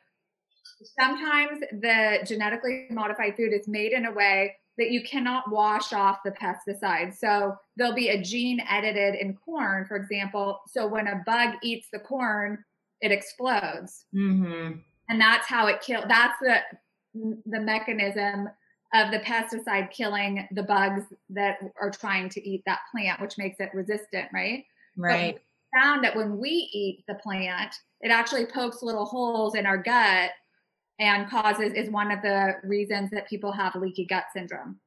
sometimes 0.98 1.60
the 1.80 2.18
genetically 2.26 2.88
modified 2.90 3.36
food 3.36 3.52
is 3.52 3.68
made 3.68 3.92
in 3.92 4.04
a 4.04 4.12
way 4.12 4.56
that 4.78 4.90
you 4.90 5.02
cannot 5.02 5.50
wash 5.50 5.92
off 5.92 6.20
the 6.24 6.32
pesticide. 6.32 7.14
So 7.14 7.56
there'll 7.76 7.94
be 7.94 8.08
a 8.08 8.22
gene 8.22 8.60
edited 8.68 9.14
in 9.16 9.34
corn, 9.34 9.84
for 9.86 9.96
example. 9.96 10.60
So 10.66 10.86
when 10.86 11.08
a 11.08 11.22
bug 11.26 11.54
eats 11.62 11.88
the 11.92 11.98
corn, 11.98 12.64
it 13.00 13.12
explodes. 13.12 14.06
Mm-hmm. 14.14 14.78
And 15.08 15.20
that's 15.20 15.46
how 15.46 15.66
it 15.66 15.80
kills. 15.80 16.04
That's 16.08 16.38
the 16.40 16.60
the 17.44 17.60
mechanism 17.60 18.48
of 18.94 19.10
the 19.10 19.18
pesticide 19.18 19.90
killing 19.90 20.46
the 20.52 20.62
bugs 20.62 21.04
that 21.30 21.58
are 21.80 21.90
trying 21.90 22.28
to 22.30 22.48
eat 22.48 22.62
that 22.66 22.80
plant, 22.90 23.20
which 23.20 23.36
makes 23.36 23.60
it 23.60 23.70
resistant, 23.74 24.28
right? 24.32 24.64
Right. 24.96 25.38
found 25.78 26.04
that 26.04 26.14
when 26.14 26.38
we 26.38 26.68
eat 26.72 27.04
the 27.08 27.14
plant, 27.14 27.74
it 28.00 28.10
actually 28.10 28.46
pokes 28.46 28.82
little 28.82 29.06
holes 29.06 29.54
in 29.54 29.64
our 29.64 29.78
gut 29.78 30.30
and 30.98 31.28
causes 31.28 31.72
is 31.74 31.90
one 31.90 32.10
of 32.10 32.22
the 32.22 32.54
reasons 32.62 33.10
that 33.10 33.28
people 33.28 33.52
have 33.52 33.74
leaky 33.74 34.06
gut 34.06 34.24
syndrome. 34.34 34.78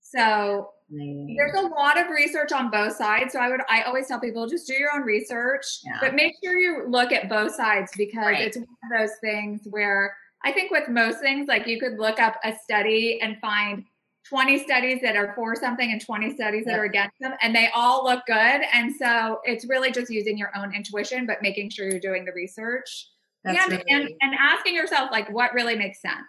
So 0.00 0.70
there's 0.88 1.54
a 1.56 1.62
lot 1.62 1.98
of 1.98 2.08
research 2.10 2.52
on 2.52 2.70
both 2.70 2.96
sides. 2.96 3.32
So 3.32 3.40
I 3.40 3.48
would 3.48 3.60
I 3.68 3.82
always 3.82 4.06
tell 4.06 4.20
people 4.20 4.46
just 4.46 4.66
do 4.66 4.74
your 4.74 4.94
own 4.94 5.02
research, 5.02 5.64
yeah. 5.84 5.98
but 6.00 6.14
make 6.14 6.34
sure 6.42 6.56
you 6.56 6.84
look 6.88 7.12
at 7.12 7.28
both 7.28 7.54
sides 7.54 7.90
because 7.96 8.24
right. 8.24 8.40
it's 8.40 8.56
one 8.56 8.66
of 8.66 8.98
those 8.98 9.16
things 9.20 9.62
where 9.70 10.16
I 10.44 10.52
think 10.52 10.70
with 10.70 10.88
most 10.88 11.20
things, 11.20 11.48
like 11.48 11.66
you 11.66 11.80
could 11.80 11.98
look 11.98 12.20
up 12.20 12.36
a 12.44 12.54
study 12.62 13.18
and 13.20 13.36
find 13.40 13.84
20 14.28 14.58
studies 14.64 15.00
that 15.02 15.16
are 15.16 15.32
for 15.34 15.56
something 15.56 15.90
and 15.90 16.00
20 16.00 16.34
studies 16.34 16.64
that 16.66 16.78
are 16.78 16.84
against 16.84 17.16
them, 17.20 17.34
and 17.42 17.54
they 17.54 17.68
all 17.74 18.04
look 18.04 18.24
good. 18.26 18.62
And 18.72 18.94
so 18.94 19.40
it's 19.44 19.66
really 19.66 19.90
just 19.90 20.10
using 20.10 20.36
your 20.38 20.50
own 20.56 20.74
intuition, 20.74 21.26
but 21.26 21.42
making 21.42 21.70
sure 21.70 21.88
you're 21.88 22.00
doing 22.00 22.24
the 22.24 22.32
research 22.32 23.08
and, 23.44 23.56
really... 23.70 23.84
and, 23.88 24.08
and 24.20 24.34
asking 24.40 24.74
yourself, 24.74 25.10
like, 25.12 25.30
what 25.30 25.52
really 25.54 25.76
makes 25.76 26.00
sense? 26.00 26.26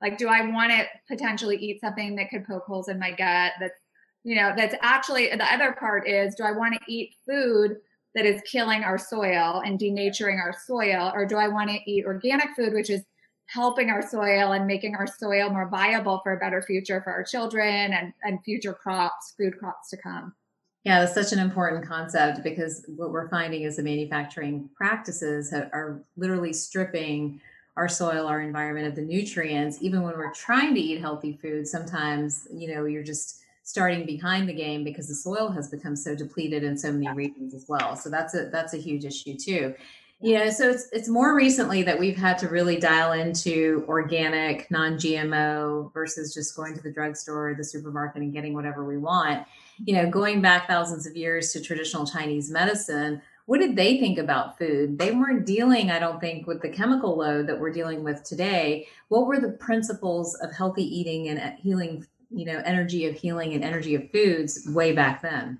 Like, 0.00 0.18
do 0.18 0.28
I 0.28 0.46
want 0.46 0.72
to 0.72 0.84
potentially 1.08 1.56
eat 1.56 1.80
something 1.80 2.16
that 2.16 2.30
could 2.30 2.44
poke 2.44 2.64
holes 2.64 2.88
in 2.88 2.98
my 2.98 3.10
gut? 3.10 3.52
That's, 3.60 3.78
you 4.24 4.36
know, 4.36 4.52
that's 4.56 4.74
actually 4.82 5.28
the 5.28 5.52
other 5.52 5.72
part 5.72 6.08
is, 6.08 6.34
do 6.34 6.44
I 6.44 6.52
want 6.52 6.74
to 6.74 6.92
eat 6.92 7.14
food 7.26 7.76
that 8.14 8.26
is 8.26 8.42
killing 8.50 8.84
our 8.84 8.98
soil 8.98 9.62
and 9.64 9.78
denaturing 9.78 10.38
our 10.38 10.54
soil? 10.66 11.12
Or 11.14 11.24
do 11.24 11.36
I 11.36 11.48
want 11.48 11.70
to 11.70 11.78
eat 11.90 12.04
organic 12.04 12.48
food, 12.56 12.74
which 12.74 12.90
is 12.90 13.02
helping 13.46 13.90
our 13.90 14.06
soil 14.06 14.52
and 14.52 14.66
making 14.66 14.94
our 14.94 15.06
soil 15.06 15.50
more 15.50 15.68
viable 15.68 16.20
for 16.22 16.32
a 16.32 16.38
better 16.38 16.62
future 16.62 17.02
for 17.02 17.12
our 17.12 17.24
children 17.24 17.92
and, 17.92 18.12
and 18.22 18.42
future 18.44 18.72
crops, 18.72 19.34
food 19.36 19.58
crops 19.58 19.90
to 19.90 19.96
come. 19.96 20.34
Yeah, 20.84 21.00
that's 21.00 21.14
such 21.14 21.32
an 21.32 21.38
important 21.38 21.86
concept 21.86 22.42
because 22.42 22.84
what 22.88 23.10
we're 23.10 23.28
finding 23.28 23.62
is 23.62 23.76
the 23.76 23.84
manufacturing 23.84 24.68
practices 24.74 25.52
are 25.52 26.02
literally 26.16 26.52
stripping 26.52 27.40
our 27.76 27.88
soil, 27.88 28.26
our 28.26 28.40
environment 28.40 28.88
of 28.88 28.96
the 28.96 29.02
nutrients. 29.02 29.78
Even 29.80 30.02
when 30.02 30.16
we're 30.16 30.34
trying 30.34 30.74
to 30.74 30.80
eat 30.80 31.00
healthy 31.00 31.38
food, 31.40 31.68
sometimes, 31.68 32.48
you 32.52 32.74
know, 32.74 32.84
you're 32.84 33.04
just 33.04 33.42
starting 33.62 34.04
behind 34.04 34.48
the 34.48 34.52
game 34.52 34.82
because 34.82 35.08
the 35.08 35.14
soil 35.14 35.48
has 35.48 35.68
become 35.68 35.94
so 35.94 36.14
depleted 36.16 36.64
in 36.64 36.76
so 36.76 36.92
many 36.92 37.08
regions 37.14 37.54
as 37.54 37.66
well. 37.68 37.94
So 37.96 38.10
that's 38.10 38.34
a 38.34 38.46
that's 38.46 38.74
a 38.74 38.78
huge 38.78 39.04
issue 39.04 39.36
too. 39.36 39.74
Yeah, 40.20 40.50
so 40.50 40.70
it's 40.70 40.88
it's 40.92 41.08
more 41.08 41.34
recently 41.34 41.82
that 41.84 41.98
we've 41.98 42.16
had 42.16 42.38
to 42.38 42.48
really 42.48 42.78
dial 42.78 43.12
into 43.12 43.84
organic, 43.88 44.70
non-GMO 44.70 45.92
versus 45.92 46.34
just 46.34 46.54
going 46.56 46.74
to 46.74 46.82
the 46.82 46.92
drugstore 46.92 47.50
or 47.50 47.54
the 47.54 47.64
supermarket 47.64 48.22
and 48.22 48.32
getting 48.32 48.54
whatever 48.54 48.84
we 48.84 48.98
want. 48.98 49.46
You 49.84 49.96
know, 49.96 50.10
going 50.10 50.40
back 50.40 50.66
thousands 50.66 51.06
of 51.06 51.16
years 51.16 51.52
to 51.52 51.60
traditional 51.60 52.06
Chinese 52.06 52.50
medicine, 52.50 53.20
what 53.46 53.58
did 53.58 53.74
they 53.74 53.98
think 53.98 54.18
about 54.18 54.56
food? 54.56 54.98
They 54.98 55.10
weren't 55.10 55.44
dealing, 55.44 55.90
I 55.90 55.98
don't 55.98 56.20
think, 56.20 56.46
with 56.46 56.62
the 56.62 56.68
chemical 56.68 57.16
load 57.16 57.48
that 57.48 57.58
we're 57.58 57.72
dealing 57.72 58.04
with 58.04 58.22
today. 58.22 58.86
What 59.08 59.26
were 59.26 59.40
the 59.40 59.50
principles 59.50 60.36
of 60.36 60.52
healthy 60.54 60.84
eating 60.84 61.28
and 61.28 61.40
uh, 61.40 61.50
healing, 61.58 62.06
you 62.30 62.44
know, 62.44 62.62
energy 62.64 63.06
of 63.06 63.16
healing 63.16 63.54
and 63.54 63.64
energy 63.64 63.96
of 63.96 64.10
foods 64.12 64.68
way 64.68 64.92
back 64.92 65.22
then? 65.22 65.58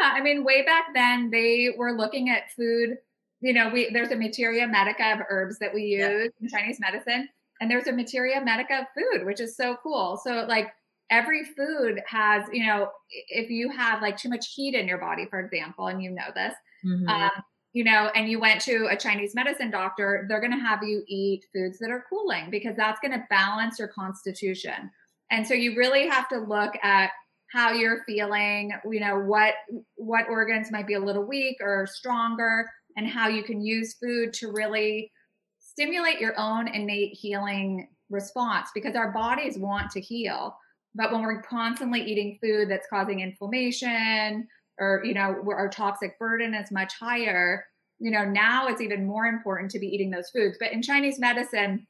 Yeah, 0.00 0.12
I 0.14 0.22
mean, 0.22 0.44
way 0.44 0.64
back 0.64 0.86
then, 0.94 1.30
they 1.30 1.74
were 1.76 1.92
looking 1.92 2.30
at 2.30 2.50
food 2.52 2.98
you 3.40 3.52
know, 3.52 3.68
we 3.68 3.90
there's 3.92 4.10
a 4.10 4.16
materia 4.16 4.66
medica 4.66 5.12
of 5.12 5.20
herbs 5.28 5.58
that 5.58 5.72
we 5.72 5.82
use 5.82 6.00
yeah. 6.00 6.26
in 6.40 6.48
Chinese 6.48 6.80
medicine, 6.80 7.28
and 7.60 7.70
there's 7.70 7.86
a 7.86 7.92
materia 7.92 8.40
medica 8.40 8.80
of 8.80 8.86
food, 8.94 9.24
which 9.26 9.40
is 9.40 9.56
so 9.56 9.76
cool. 9.82 10.20
So 10.22 10.44
like 10.48 10.68
every 11.10 11.44
food 11.44 12.02
has, 12.06 12.44
you 12.52 12.66
know, 12.66 12.90
if 13.28 13.50
you 13.50 13.70
have 13.70 14.02
like 14.02 14.16
too 14.16 14.28
much 14.28 14.52
heat 14.54 14.74
in 14.74 14.86
your 14.86 14.98
body, 14.98 15.26
for 15.30 15.40
example, 15.40 15.86
and 15.86 16.02
you 16.02 16.10
know 16.10 16.30
this, 16.34 16.54
mm-hmm. 16.84 17.08
um, 17.08 17.30
you 17.72 17.84
know, 17.84 18.10
and 18.14 18.30
you 18.30 18.40
went 18.40 18.60
to 18.62 18.88
a 18.90 18.96
Chinese 18.96 19.34
medicine 19.34 19.70
doctor, 19.70 20.26
they're 20.28 20.40
going 20.40 20.52
to 20.52 20.58
have 20.58 20.82
you 20.82 21.02
eat 21.06 21.44
foods 21.54 21.78
that 21.78 21.90
are 21.90 22.04
cooling 22.08 22.50
because 22.50 22.76
that's 22.76 23.00
going 23.00 23.12
to 23.12 23.24
balance 23.30 23.78
your 23.78 23.88
constitution. 23.88 24.90
And 25.30 25.46
so 25.46 25.54
you 25.54 25.76
really 25.76 26.08
have 26.08 26.28
to 26.28 26.38
look 26.38 26.74
at 26.82 27.10
how 27.52 27.72
you're 27.72 28.04
feeling, 28.04 28.72
you 28.90 29.00
know, 29.00 29.18
what 29.18 29.54
what 29.96 30.28
organs 30.28 30.70
might 30.70 30.86
be 30.86 30.94
a 30.94 31.00
little 31.00 31.26
weak 31.26 31.56
or 31.60 31.86
stronger 31.86 32.68
and 32.96 33.06
how 33.06 33.28
you 33.28 33.42
can 33.42 33.60
use 33.60 33.94
food 33.94 34.32
to 34.34 34.52
really 34.52 35.10
stimulate 35.58 36.20
your 36.20 36.38
own 36.38 36.68
innate 36.68 37.14
healing 37.14 37.88
response 38.10 38.70
because 38.74 38.96
our 38.96 39.12
bodies 39.12 39.56
want 39.58 39.90
to 39.92 40.00
heal. 40.00 40.56
But 40.94 41.12
when 41.12 41.22
we're 41.22 41.42
constantly 41.42 42.00
eating 42.02 42.38
food 42.40 42.70
that's 42.70 42.88
causing 42.88 43.20
inflammation 43.20 44.48
or, 44.78 45.02
you 45.04 45.14
know, 45.14 45.42
our 45.48 45.68
toxic 45.68 46.18
burden 46.18 46.54
is 46.54 46.70
much 46.70 46.94
higher, 46.98 47.66
you 47.98 48.10
know, 48.10 48.24
now 48.24 48.68
it's 48.68 48.80
even 48.80 49.06
more 49.06 49.26
important 49.26 49.70
to 49.72 49.78
be 49.78 49.86
eating 49.86 50.10
those 50.10 50.30
foods. 50.30 50.56
But 50.58 50.72
in 50.72 50.82
Chinese 50.82 51.18
medicine, 51.18 51.86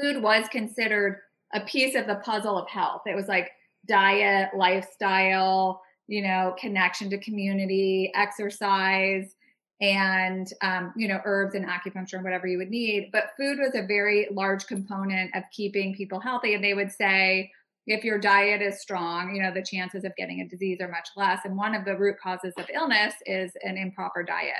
food 0.00 0.22
was 0.22 0.46
considered 0.48 1.18
a 1.54 1.60
piece 1.60 1.94
of 1.94 2.06
the 2.06 2.16
puzzle 2.16 2.58
of 2.58 2.68
health. 2.68 3.02
It 3.06 3.16
was 3.16 3.28
like 3.28 3.50
diet, 3.86 4.50
lifestyle, 4.56 5.82
you 6.06 6.22
know, 6.22 6.54
connection 6.58 7.10
to 7.10 7.18
community, 7.18 8.12
exercise, 8.14 9.34
and 9.82 10.52
um, 10.62 10.92
you 10.96 11.08
know 11.08 11.20
herbs 11.24 11.54
and 11.54 11.66
acupuncture 11.66 12.14
and 12.14 12.24
whatever 12.24 12.46
you 12.46 12.56
would 12.56 12.70
need 12.70 13.10
but 13.12 13.32
food 13.36 13.58
was 13.58 13.74
a 13.74 13.84
very 13.84 14.28
large 14.30 14.66
component 14.66 15.34
of 15.34 15.42
keeping 15.50 15.92
people 15.94 16.20
healthy 16.20 16.54
and 16.54 16.62
they 16.62 16.72
would 16.72 16.90
say 16.90 17.50
if 17.86 18.04
your 18.04 18.18
diet 18.18 18.62
is 18.62 18.80
strong 18.80 19.34
you 19.34 19.42
know 19.42 19.52
the 19.52 19.62
chances 19.62 20.04
of 20.04 20.14
getting 20.16 20.40
a 20.40 20.48
disease 20.48 20.78
are 20.80 20.90
much 20.90 21.08
less 21.16 21.40
and 21.44 21.56
one 21.56 21.74
of 21.74 21.84
the 21.84 21.96
root 21.96 22.16
causes 22.22 22.52
of 22.58 22.66
illness 22.74 23.14
is 23.26 23.52
an 23.62 23.76
improper 23.76 24.22
diet 24.22 24.54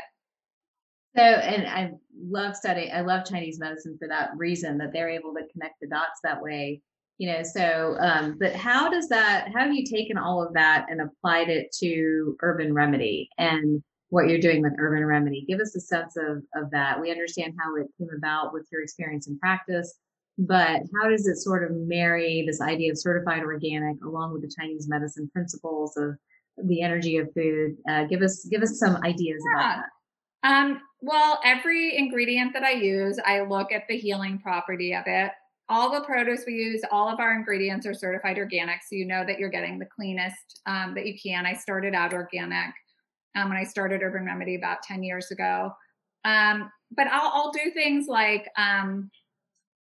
so 1.17 1.23
and 1.23 1.67
i 1.69 1.91
love 2.29 2.57
studying 2.57 2.91
i 2.93 3.01
love 3.01 3.25
chinese 3.25 3.59
medicine 3.59 3.97
for 3.99 4.09
that 4.09 4.31
reason 4.37 4.79
that 4.79 4.93
they're 4.93 5.11
able 5.11 5.33
to 5.33 5.47
connect 5.53 5.75
the 5.81 5.89
dots 5.89 6.21
that 6.25 6.43
way 6.43 6.81
you 7.19 7.31
know 7.31 7.43
so 7.43 7.97
um 8.01 8.37
but 8.41 8.55
how 8.55 8.89
does 8.91 9.09
that 9.09 9.49
how 9.55 9.61
have 9.61 9.75
you 9.75 9.85
taken 9.85 10.19
all 10.19 10.43
of 10.45 10.53
that 10.55 10.87
and 10.89 11.01
applied 11.01 11.49
it 11.49 11.69
to 11.79 12.37
urban 12.41 12.73
remedy 12.73 13.29
and 13.39 13.83
what 14.13 14.29
you're 14.29 14.39
doing 14.39 14.61
with 14.61 14.75
Urban 14.79 15.07
Remedy. 15.07 15.43
Give 15.49 15.59
us 15.59 15.75
a 15.75 15.81
sense 15.81 16.19
of, 16.19 16.43
of 16.55 16.71
that. 16.71 17.01
We 17.01 17.11
understand 17.11 17.55
how 17.59 17.75
it 17.77 17.87
came 17.97 18.11
about 18.15 18.53
with 18.53 18.67
your 18.71 18.83
experience 18.83 19.27
in 19.27 19.39
practice, 19.39 19.99
but 20.39 20.81
how 20.95 21.09
does 21.09 21.27
it 21.27 21.37
sort 21.37 21.65
of 21.65 21.77
marry 21.77 22.45
this 22.47 22.61
idea 22.61 22.91
of 22.91 22.99
certified 22.99 23.43
organic 23.43 24.03
along 24.03 24.33
with 24.33 24.43
the 24.43 24.53
Chinese 24.59 24.89
medicine 24.89 25.31
principles 25.33 25.97
of 25.97 26.17
the 26.65 26.83
energy 26.83 27.19
of 27.19 27.29
food? 27.35 27.77
Uh, 27.89 28.05
give 28.05 28.23
us 28.23 28.47
give 28.51 28.63
us 28.63 28.79
some 28.79 28.97
ideas 29.05 29.43
yeah. 29.55 29.61
about 29.61 29.77
that. 29.77 29.89
Um, 30.45 30.81
well, 31.01 31.41
every 31.45 31.97
ingredient 31.97 32.53
that 32.55 32.65
I 32.65 32.73
use, 32.73 33.19
I 33.25 33.43
look 33.43 33.73
at 33.73 33.83
the 33.89 33.97
healing 33.97 34.39
property 34.39 34.95
of 34.95 35.05
it. 35.07 35.31
All 35.69 35.93
the 35.93 36.05
produce 36.05 36.45
we 36.47 36.55
use, 36.55 36.83
all 36.91 37.09
of 37.09 37.21
our 37.21 37.35
ingredients 37.35 37.87
are 37.87 37.95
certified 37.95 38.39
organic, 38.39 38.81
so 38.83 38.97
you 38.97 39.07
know 39.07 39.25
that 39.25 39.39
you're 39.39 39.49
getting 39.49 39.79
the 39.79 39.87
cleanest 39.87 40.61
um, 40.67 40.95
that 40.95 41.07
you 41.07 41.15
can. 41.23 41.47
I 41.47 41.55
started 41.55 41.95
out 41.95 42.13
organic 42.13 42.75
um, 43.37 43.49
when 43.49 43.59
I 43.59 43.65
started 43.65 44.03
Urban 44.03 44.25
Remedy 44.25 44.57
about 44.57 44.83
10 44.83 45.03
years 45.03 45.31
ago. 45.31 45.73
Um, 46.25 46.71
but 46.95 47.07
I'll, 47.09 47.33
I'll, 47.33 47.53
do 47.53 47.71
things 47.73 48.07
like, 48.07 48.49
um, 48.57 49.11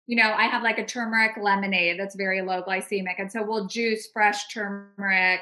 you 0.06 0.16
know, 0.16 0.32
I 0.32 0.44
have 0.44 0.62
like 0.62 0.78
a 0.78 0.84
turmeric 0.84 1.36
lemonade 1.40 1.98
that's 1.98 2.14
very 2.14 2.42
low 2.42 2.62
glycemic. 2.62 3.14
And 3.18 3.30
so 3.30 3.42
we'll 3.42 3.66
juice 3.66 4.08
fresh 4.12 4.48
turmeric 4.48 5.40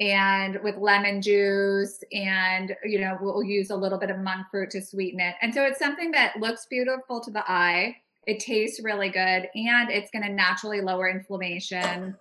and 0.00 0.58
with 0.64 0.76
lemon 0.76 1.22
juice 1.22 2.02
and 2.12 2.74
you 2.84 3.00
know 3.00 3.16
we'll 3.20 3.44
use 3.44 3.70
a 3.70 3.76
little 3.76 3.96
bit 3.96 4.10
of 4.10 4.18
monk 4.18 4.44
fruit 4.50 4.68
to 4.68 4.82
sweeten 4.82 5.20
it 5.20 5.36
and 5.40 5.54
so 5.54 5.62
it's 5.62 5.78
something 5.78 6.10
that 6.10 6.34
looks 6.40 6.66
beautiful 6.68 7.20
to 7.20 7.30
the 7.30 7.48
eye 7.48 7.94
it 8.26 8.40
tastes 8.40 8.82
really 8.82 9.08
good 9.08 9.48
and 9.54 9.90
it's 9.90 10.10
going 10.10 10.24
to 10.24 10.32
naturally 10.32 10.80
lower 10.80 11.08
inflammation 11.08 12.16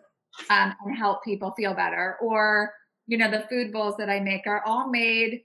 um, 0.52 0.76
and 0.86 0.96
help 0.96 1.24
people 1.24 1.52
feel 1.58 1.74
better 1.74 2.16
or 2.22 2.72
you 3.08 3.18
know, 3.18 3.30
the 3.30 3.46
food 3.50 3.72
bowls 3.72 3.96
that 3.98 4.10
I 4.10 4.20
make 4.20 4.48
are 4.48 4.64
all 4.66 4.90
made. 4.90 5.42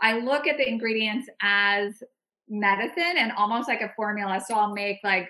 I 0.00 0.18
look 0.18 0.46
at 0.46 0.56
the 0.56 0.68
ingredients 0.68 1.28
as 1.40 2.02
medicine 2.48 3.16
and 3.16 3.32
almost 3.32 3.68
like 3.68 3.80
a 3.80 3.92
formula. 3.96 4.40
So 4.46 4.54
I'll 4.54 4.72
make 4.72 4.98
like, 5.02 5.28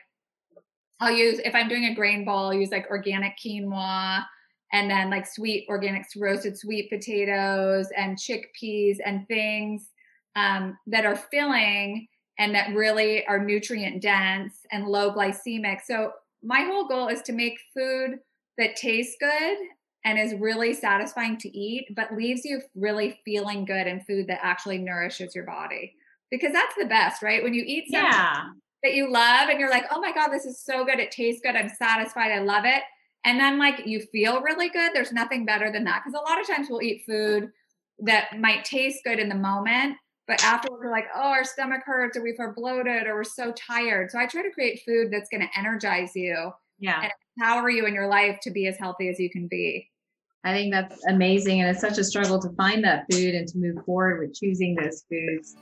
I'll 1.01 1.13
use, 1.13 1.41
if 1.45 1.55
I'm 1.55 1.69
doing 1.69 1.87
a 1.87 1.95
grain 1.95 2.25
bowl, 2.25 2.47
I'll 2.47 2.55
use 2.55 2.71
like 2.71 2.87
organic 2.91 3.35
quinoa 3.45 4.25
and 4.73 4.91
then 4.91 5.11
like 5.11 5.27
sweet 5.27 5.67
organic 5.69 6.07
roasted 6.17 6.57
sweet 6.57 6.91
potatoes 6.91 7.89
and 7.97 8.17
chickpeas 8.17 8.97
and 9.05 9.27
things 9.29 9.91
um, 10.37 10.79
that 10.87 11.05
are 11.05 11.17
filling 11.17 12.09
and 12.39 12.55
that 12.55 12.75
really 12.75 13.27
are 13.27 13.45
nutrient 13.45 14.01
dense 14.01 14.61
and 14.71 14.87
low 14.87 15.13
glycemic. 15.13 15.81
So 15.85 16.13
my 16.43 16.61
whole 16.61 16.89
goal 16.89 17.09
is 17.09 17.23
to 17.23 17.33
make 17.33 17.59
food 17.77 18.19
that 18.59 18.77
tastes 18.77 19.17
good 19.21 19.59
and 20.05 20.19
is 20.19 20.35
really 20.35 20.73
satisfying 20.73 21.37
to 21.39 21.57
eat, 21.57 21.87
but 21.95 22.15
leaves 22.15 22.45
you 22.45 22.61
really 22.75 23.21
feeling 23.25 23.65
good 23.65 23.87
and 23.87 24.05
food 24.07 24.27
that 24.29 24.41
actually 24.43 24.79
nourishes 24.79 25.35
your 25.35 25.45
body. 25.45 25.95
Because 26.31 26.53
that's 26.53 26.75
the 26.79 26.87
best, 26.87 27.23
right? 27.23 27.43
When 27.43 27.55
you 27.55 27.63
eat 27.67 27.91
something 27.91 28.11
yeah. 28.11 28.45
That 28.83 28.95
you 28.95 29.11
love 29.11 29.49
and 29.49 29.61
you're 29.61 29.71
like, 29.71 29.85
oh 29.91 30.01
my 30.01 30.13
God, 30.13 30.29
this 30.29 30.45
is 30.45 30.63
so 30.63 30.85
good. 30.85 30.99
It 30.99 31.11
tastes 31.11 31.41
good. 31.43 31.57
I'm 31.57 31.69
satisfied. 31.69 32.33
I 32.33 32.41
love 32.41 32.65
it. 32.65 32.83
And 33.25 33.39
then, 33.39 33.59
like, 33.59 33.87
you 33.87 34.01
feel 34.01 34.41
really 34.41 34.69
good. 34.69 34.91
There's 34.93 35.13
nothing 35.13 35.45
better 35.45 35.71
than 35.71 35.85
that. 35.85 36.03
Because 36.05 36.21
a 36.21 36.29
lot 36.29 36.41
of 36.41 36.47
times 36.47 36.67
we'll 36.69 36.83
eat 36.83 37.05
food 37.07 37.53
that 38.01 38.41
might 38.41 38.65
taste 38.65 39.05
good 39.05 39.21
in 39.21 39.29
the 39.29 39.37
moment, 39.37 39.97
but 40.27 40.43
afterwards 40.43 40.83
we're 40.85 40.91
like, 40.91 41.07
oh, 41.15 41.21
our 41.21 41.45
stomach 41.45 41.83
hurts 41.85 42.17
or 42.17 42.23
we 42.23 42.35
feel 42.37 42.53
bloated 42.57 43.07
or 43.07 43.15
we're 43.15 43.25
so 43.25 43.53
tired. 43.53 44.11
So 44.11 44.19
I 44.19 44.27
try 44.27 44.43
to 44.43 44.51
create 44.51 44.83
food 44.85 45.13
that's 45.13 45.29
going 45.29 45.43
to 45.43 45.59
energize 45.59 46.11
you 46.17 46.51
yeah. 46.81 47.03
and 47.03 47.13
empower 47.37 47.71
you 47.71 47.87
in 47.87 47.95
your 47.95 48.09
life 48.09 48.39
to 48.43 48.51
be 48.51 48.67
as 48.67 48.77
healthy 48.77 49.09
as 49.09 49.21
you 49.21 49.31
can 49.31 49.47
be. 49.47 49.89
I 50.45 50.53
think 50.53 50.73
that's 50.73 51.05
amazing. 51.07 51.61
And 51.61 51.71
it's 51.71 51.81
such 51.81 51.99
a 51.99 52.05
struggle 52.05 52.41
to 52.41 52.51
find 52.57 52.83
that 52.83 53.05
food 53.13 53.35
and 53.35 53.47
to 53.47 53.59
move 53.59 53.85
forward 53.85 54.19
with 54.19 54.35
choosing 54.35 54.75
those 54.75 55.05
foods. 55.09 55.55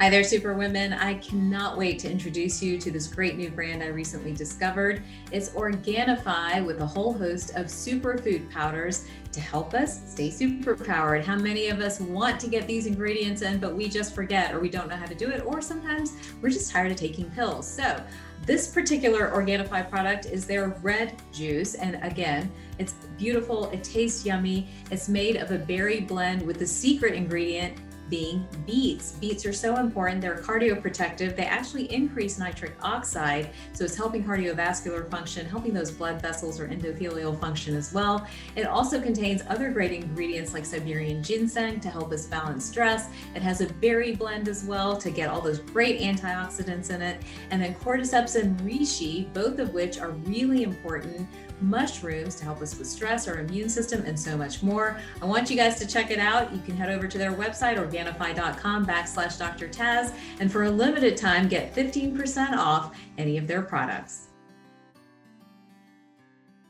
Hi 0.00 0.08
there, 0.08 0.24
Superwomen. 0.24 0.94
I 0.94 1.12
cannot 1.16 1.76
wait 1.76 1.98
to 1.98 2.10
introduce 2.10 2.62
you 2.62 2.78
to 2.78 2.90
this 2.90 3.06
great 3.06 3.36
new 3.36 3.50
brand 3.50 3.82
I 3.82 3.88
recently 3.88 4.32
discovered. 4.32 5.02
It's 5.30 5.50
Organifi 5.50 6.64
with 6.64 6.80
a 6.80 6.86
whole 6.86 7.12
host 7.12 7.50
of 7.54 7.66
superfood 7.66 8.50
powders 8.50 9.06
to 9.32 9.42
help 9.42 9.74
us 9.74 10.10
stay 10.10 10.30
superpowered. 10.30 11.22
How 11.22 11.36
many 11.36 11.68
of 11.68 11.80
us 11.80 12.00
want 12.00 12.40
to 12.40 12.48
get 12.48 12.66
these 12.66 12.86
ingredients 12.86 13.42
in, 13.42 13.58
but 13.58 13.76
we 13.76 13.90
just 13.90 14.14
forget 14.14 14.54
or 14.54 14.60
we 14.60 14.70
don't 14.70 14.88
know 14.88 14.96
how 14.96 15.04
to 15.04 15.14
do 15.14 15.28
it, 15.28 15.44
or 15.44 15.60
sometimes 15.60 16.16
we're 16.40 16.48
just 16.48 16.70
tired 16.70 16.90
of 16.90 16.96
taking 16.96 17.30
pills. 17.32 17.68
So, 17.68 18.02
this 18.46 18.68
particular 18.68 19.30
Organifi 19.30 19.90
product 19.90 20.24
is 20.24 20.46
their 20.46 20.68
red 20.80 21.20
juice. 21.30 21.74
And 21.74 22.02
again, 22.02 22.50
it's 22.78 22.94
beautiful, 23.18 23.70
it 23.70 23.84
tastes 23.84 24.24
yummy. 24.24 24.70
It's 24.90 25.10
made 25.10 25.36
of 25.36 25.50
a 25.50 25.58
berry 25.58 26.00
blend 26.00 26.40
with 26.40 26.58
the 26.58 26.66
secret 26.66 27.12
ingredient 27.12 27.76
being 28.10 28.46
beets. 28.66 29.12
Beets 29.12 29.46
are 29.46 29.52
so 29.52 29.76
important. 29.76 30.20
They're 30.20 30.38
cardioprotective. 30.38 31.36
They 31.36 31.44
actually 31.44 31.90
increase 31.92 32.38
nitric 32.38 32.74
oxide. 32.82 33.50
So 33.72 33.84
it's 33.84 33.96
helping 33.96 34.24
cardiovascular 34.24 35.08
function, 35.10 35.46
helping 35.46 35.72
those 35.72 35.90
blood 35.90 36.20
vessels 36.20 36.60
or 36.60 36.68
endothelial 36.68 37.40
function 37.40 37.76
as 37.76 37.92
well. 37.92 38.26
It 38.56 38.66
also 38.66 39.00
contains 39.00 39.42
other 39.48 39.70
great 39.70 39.92
ingredients 39.92 40.52
like 40.52 40.66
Siberian 40.66 41.22
ginseng 41.22 41.80
to 41.80 41.88
help 41.88 42.12
us 42.12 42.26
balance 42.26 42.64
stress. 42.64 43.08
It 43.34 43.42
has 43.42 43.60
a 43.60 43.72
berry 43.74 44.14
blend 44.14 44.48
as 44.48 44.64
well 44.64 44.96
to 44.96 45.10
get 45.10 45.30
all 45.30 45.40
those 45.40 45.60
great 45.60 46.00
antioxidants 46.00 46.90
in 46.90 47.00
it. 47.00 47.22
And 47.50 47.62
then 47.62 47.74
cordyceps 47.76 48.40
and 48.40 48.58
reishi, 48.60 49.32
both 49.32 49.58
of 49.58 49.72
which 49.72 49.98
are 49.98 50.10
really 50.10 50.64
important 50.64 51.28
mushrooms 51.62 52.34
to 52.36 52.44
help 52.44 52.60
us 52.62 52.78
with 52.78 52.86
stress, 52.86 53.28
our 53.28 53.40
immune 53.40 53.68
system, 53.68 54.02
and 54.04 54.18
so 54.18 54.36
much 54.36 54.62
more. 54.62 54.98
I 55.20 55.24
want 55.24 55.50
you 55.50 55.56
guys 55.56 55.78
to 55.80 55.86
check 55.86 56.10
it 56.10 56.18
out. 56.18 56.52
You 56.52 56.60
can 56.60 56.76
head 56.76 56.90
over 56.90 57.06
to 57.06 57.18
their 57.18 57.32
website, 57.32 57.76
Organifi.com 57.76 58.86
backslash 58.86 59.38
Dr. 59.38 59.68
Taz, 59.68 60.14
and 60.40 60.50
for 60.50 60.64
a 60.64 60.70
limited 60.70 61.16
time, 61.16 61.48
get 61.48 61.74
15% 61.74 62.52
off 62.52 62.96
any 63.18 63.38
of 63.38 63.46
their 63.46 63.62
products. 63.62 64.28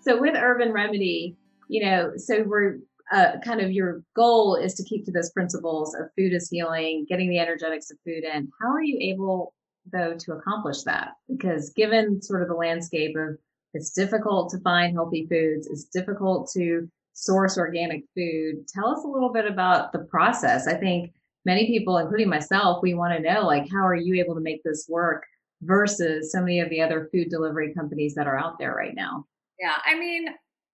So 0.00 0.20
with 0.20 0.34
Urban 0.34 0.72
Remedy, 0.72 1.36
you 1.68 1.84
know, 1.84 2.12
so 2.16 2.42
we're 2.42 2.78
uh, 3.12 3.32
kind 3.44 3.60
of 3.60 3.72
your 3.72 4.02
goal 4.14 4.56
is 4.56 4.74
to 4.74 4.84
keep 4.84 5.04
to 5.04 5.12
those 5.12 5.30
principles 5.30 5.94
of 5.94 6.06
food 6.16 6.32
is 6.32 6.48
healing, 6.48 7.06
getting 7.08 7.28
the 7.28 7.38
energetics 7.38 7.90
of 7.90 7.98
food 8.04 8.24
in. 8.24 8.48
How 8.60 8.72
are 8.72 8.82
you 8.82 8.98
able, 9.00 9.52
though, 9.92 10.14
to 10.16 10.32
accomplish 10.32 10.82
that? 10.82 11.10
Because 11.28 11.70
given 11.70 12.22
sort 12.22 12.42
of 12.42 12.48
the 12.48 12.54
landscape 12.54 13.16
of 13.16 13.36
it's 13.74 13.90
difficult 13.90 14.50
to 14.50 14.60
find 14.60 14.94
healthy 14.94 15.26
foods. 15.30 15.66
It's 15.66 15.84
difficult 15.84 16.50
to 16.54 16.88
source 17.12 17.58
organic 17.58 18.04
food. 18.16 18.66
Tell 18.68 18.88
us 18.88 19.04
a 19.04 19.08
little 19.08 19.32
bit 19.32 19.46
about 19.46 19.92
the 19.92 20.00
process. 20.00 20.66
I 20.66 20.74
think 20.74 21.12
many 21.44 21.66
people, 21.66 21.98
including 21.98 22.28
myself, 22.28 22.82
we 22.82 22.94
want 22.94 23.14
to 23.14 23.32
know 23.32 23.46
like, 23.46 23.68
how 23.70 23.86
are 23.86 23.94
you 23.94 24.14
able 24.22 24.34
to 24.34 24.40
make 24.40 24.62
this 24.64 24.86
work 24.88 25.24
versus 25.62 26.32
so 26.32 26.40
many 26.40 26.60
of 26.60 26.70
the 26.70 26.80
other 26.80 27.08
food 27.12 27.28
delivery 27.28 27.74
companies 27.74 28.14
that 28.14 28.26
are 28.26 28.38
out 28.38 28.58
there 28.58 28.74
right 28.74 28.94
now? 28.94 29.24
Yeah, 29.58 29.76
I 29.84 29.98
mean, 29.98 30.26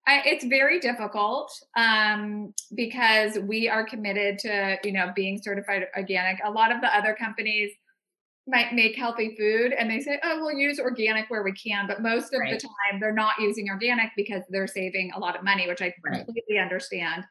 I, 0.06 0.22
it's 0.24 0.44
very 0.44 0.78
difficult 0.78 1.52
um, 1.76 2.54
because 2.74 3.38
we 3.40 3.68
are 3.68 3.84
committed 3.84 4.38
to, 4.40 4.78
you 4.84 4.92
know, 4.92 5.10
being 5.16 5.40
certified 5.42 5.86
organic. 5.96 6.38
A 6.44 6.50
lot 6.50 6.70
of 6.70 6.80
the 6.80 6.96
other 6.96 7.16
companies, 7.18 7.72
might 8.46 8.72
make 8.72 8.96
healthy 8.96 9.34
food 9.36 9.72
and 9.72 9.90
they 9.90 10.00
say, 10.00 10.20
oh, 10.22 10.38
we'll 10.40 10.56
use 10.56 10.78
organic 10.78 11.28
where 11.28 11.42
we 11.42 11.52
can. 11.52 11.86
But 11.86 12.00
most 12.00 12.32
of 12.32 12.40
right. 12.40 12.52
the 12.52 12.60
time, 12.60 13.00
they're 13.00 13.12
not 13.12 13.34
using 13.40 13.68
organic 13.68 14.12
because 14.16 14.42
they're 14.50 14.68
saving 14.68 15.10
a 15.14 15.18
lot 15.18 15.36
of 15.36 15.42
money, 15.42 15.66
which 15.66 15.82
I 15.82 15.92
right. 16.04 16.24
completely 16.24 16.58
understand. 16.58 17.24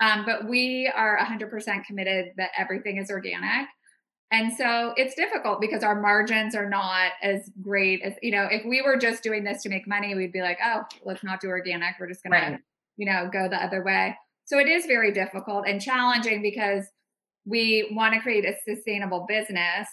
Um, 0.00 0.24
but 0.26 0.46
we 0.46 0.90
are 0.94 1.18
100% 1.18 1.84
committed 1.84 2.32
that 2.36 2.50
everything 2.56 2.98
is 2.98 3.10
organic. 3.10 3.68
And 4.30 4.52
so 4.54 4.92
it's 4.96 5.14
difficult 5.14 5.60
because 5.60 5.82
our 5.82 5.98
margins 5.98 6.54
are 6.54 6.68
not 6.68 7.12
as 7.22 7.50
great 7.62 8.02
as, 8.02 8.12
you 8.22 8.30
know, 8.30 8.46
if 8.50 8.64
we 8.66 8.82
were 8.82 8.98
just 8.98 9.22
doing 9.22 9.42
this 9.42 9.62
to 9.62 9.70
make 9.70 9.88
money, 9.88 10.14
we'd 10.14 10.32
be 10.32 10.42
like, 10.42 10.58
oh, 10.62 10.82
let's 11.02 11.24
not 11.24 11.40
do 11.40 11.48
organic. 11.48 11.94
We're 11.98 12.08
just 12.08 12.22
going 12.22 12.32
right. 12.32 12.56
to, 12.56 12.62
you 12.98 13.06
know, 13.06 13.30
go 13.32 13.48
the 13.48 13.56
other 13.56 13.82
way. 13.82 14.14
So 14.44 14.58
it 14.58 14.68
is 14.68 14.84
very 14.84 15.12
difficult 15.12 15.66
and 15.66 15.80
challenging 15.80 16.42
because 16.42 16.84
we 17.46 17.90
want 17.92 18.12
to 18.14 18.20
create 18.20 18.44
a 18.44 18.54
sustainable 18.66 19.24
business 19.26 19.88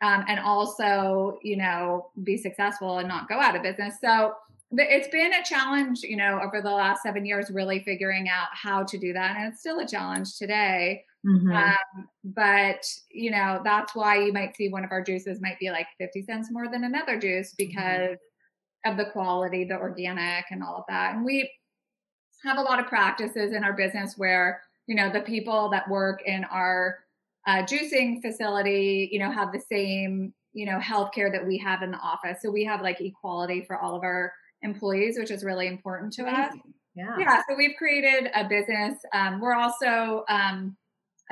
um, 0.00 0.24
and 0.28 0.38
also, 0.38 1.38
you 1.42 1.56
know, 1.56 2.10
be 2.22 2.36
successful 2.36 2.98
and 2.98 3.08
not 3.08 3.28
go 3.28 3.40
out 3.40 3.56
of 3.56 3.62
business. 3.62 3.94
So 4.00 4.34
it's 4.70 5.08
been 5.08 5.32
a 5.32 5.42
challenge, 5.44 6.02
you 6.02 6.16
know, 6.16 6.40
over 6.42 6.60
the 6.60 6.70
last 6.70 7.02
seven 7.02 7.24
years, 7.24 7.50
really 7.50 7.80
figuring 7.80 8.28
out 8.28 8.48
how 8.52 8.84
to 8.84 8.98
do 8.98 9.12
that. 9.14 9.36
And 9.36 9.52
it's 9.52 9.60
still 9.60 9.80
a 9.80 9.86
challenge 9.86 10.36
today. 10.36 11.04
Mm-hmm. 11.26 11.52
Um, 11.52 12.08
but, 12.22 12.86
you 13.10 13.30
know, 13.30 13.60
that's 13.64 13.94
why 13.94 14.18
you 14.22 14.32
might 14.32 14.56
see 14.56 14.68
one 14.68 14.84
of 14.84 14.92
our 14.92 15.02
juices 15.02 15.40
might 15.40 15.58
be 15.58 15.70
like 15.70 15.86
50 15.98 16.22
cents 16.22 16.48
more 16.52 16.68
than 16.70 16.84
another 16.84 17.18
juice 17.18 17.52
mm-hmm. 17.52 17.66
because 17.66 18.16
mm-hmm. 18.16 18.90
of 18.90 18.96
the 18.98 19.10
quality, 19.10 19.64
the 19.64 19.78
organic, 19.78 20.44
and 20.50 20.62
all 20.62 20.76
of 20.76 20.84
that. 20.88 21.14
And 21.14 21.24
we 21.24 21.50
have 22.44 22.58
a 22.58 22.62
lot 22.62 22.78
of 22.78 22.86
practices 22.86 23.52
in 23.52 23.64
our 23.64 23.72
business 23.72 24.14
where, 24.16 24.62
you 24.86 24.94
know, 24.94 25.10
the 25.10 25.20
people 25.20 25.70
that 25.70 25.88
work 25.88 26.22
in 26.24 26.44
our 26.44 26.98
uh, 27.48 27.62
juicing 27.62 28.20
facility, 28.20 29.08
you 29.10 29.18
know, 29.18 29.30
have 29.30 29.52
the 29.52 29.62
same, 29.72 30.34
you 30.52 30.66
know, 30.66 30.78
healthcare 30.78 31.32
that 31.32 31.44
we 31.46 31.56
have 31.56 31.80
in 31.82 31.90
the 31.90 31.98
office. 31.98 32.38
So 32.42 32.50
we 32.50 32.62
have 32.64 32.82
like 32.82 33.00
equality 33.00 33.64
for 33.66 33.78
all 33.78 33.96
of 33.96 34.02
our 34.02 34.30
employees, 34.60 35.18
which 35.18 35.30
is 35.30 35.42
really 35.42 35.66
important 35.66 36.12
to 36.14 36.22
Amazing. 36.22 36.42
us. 36.42 36.56
Yeah. 36.94 37.16
Yeah. 37.18 37.42
So 37.48 37.56
we've 37.56 37.76
created 37.78 38.30
a 38.34 38.46
business. 38.46 38.98
Um, 39.14 39.40
we're 39.40 39.54
also 39.54 40.24
um, 40.28 40.76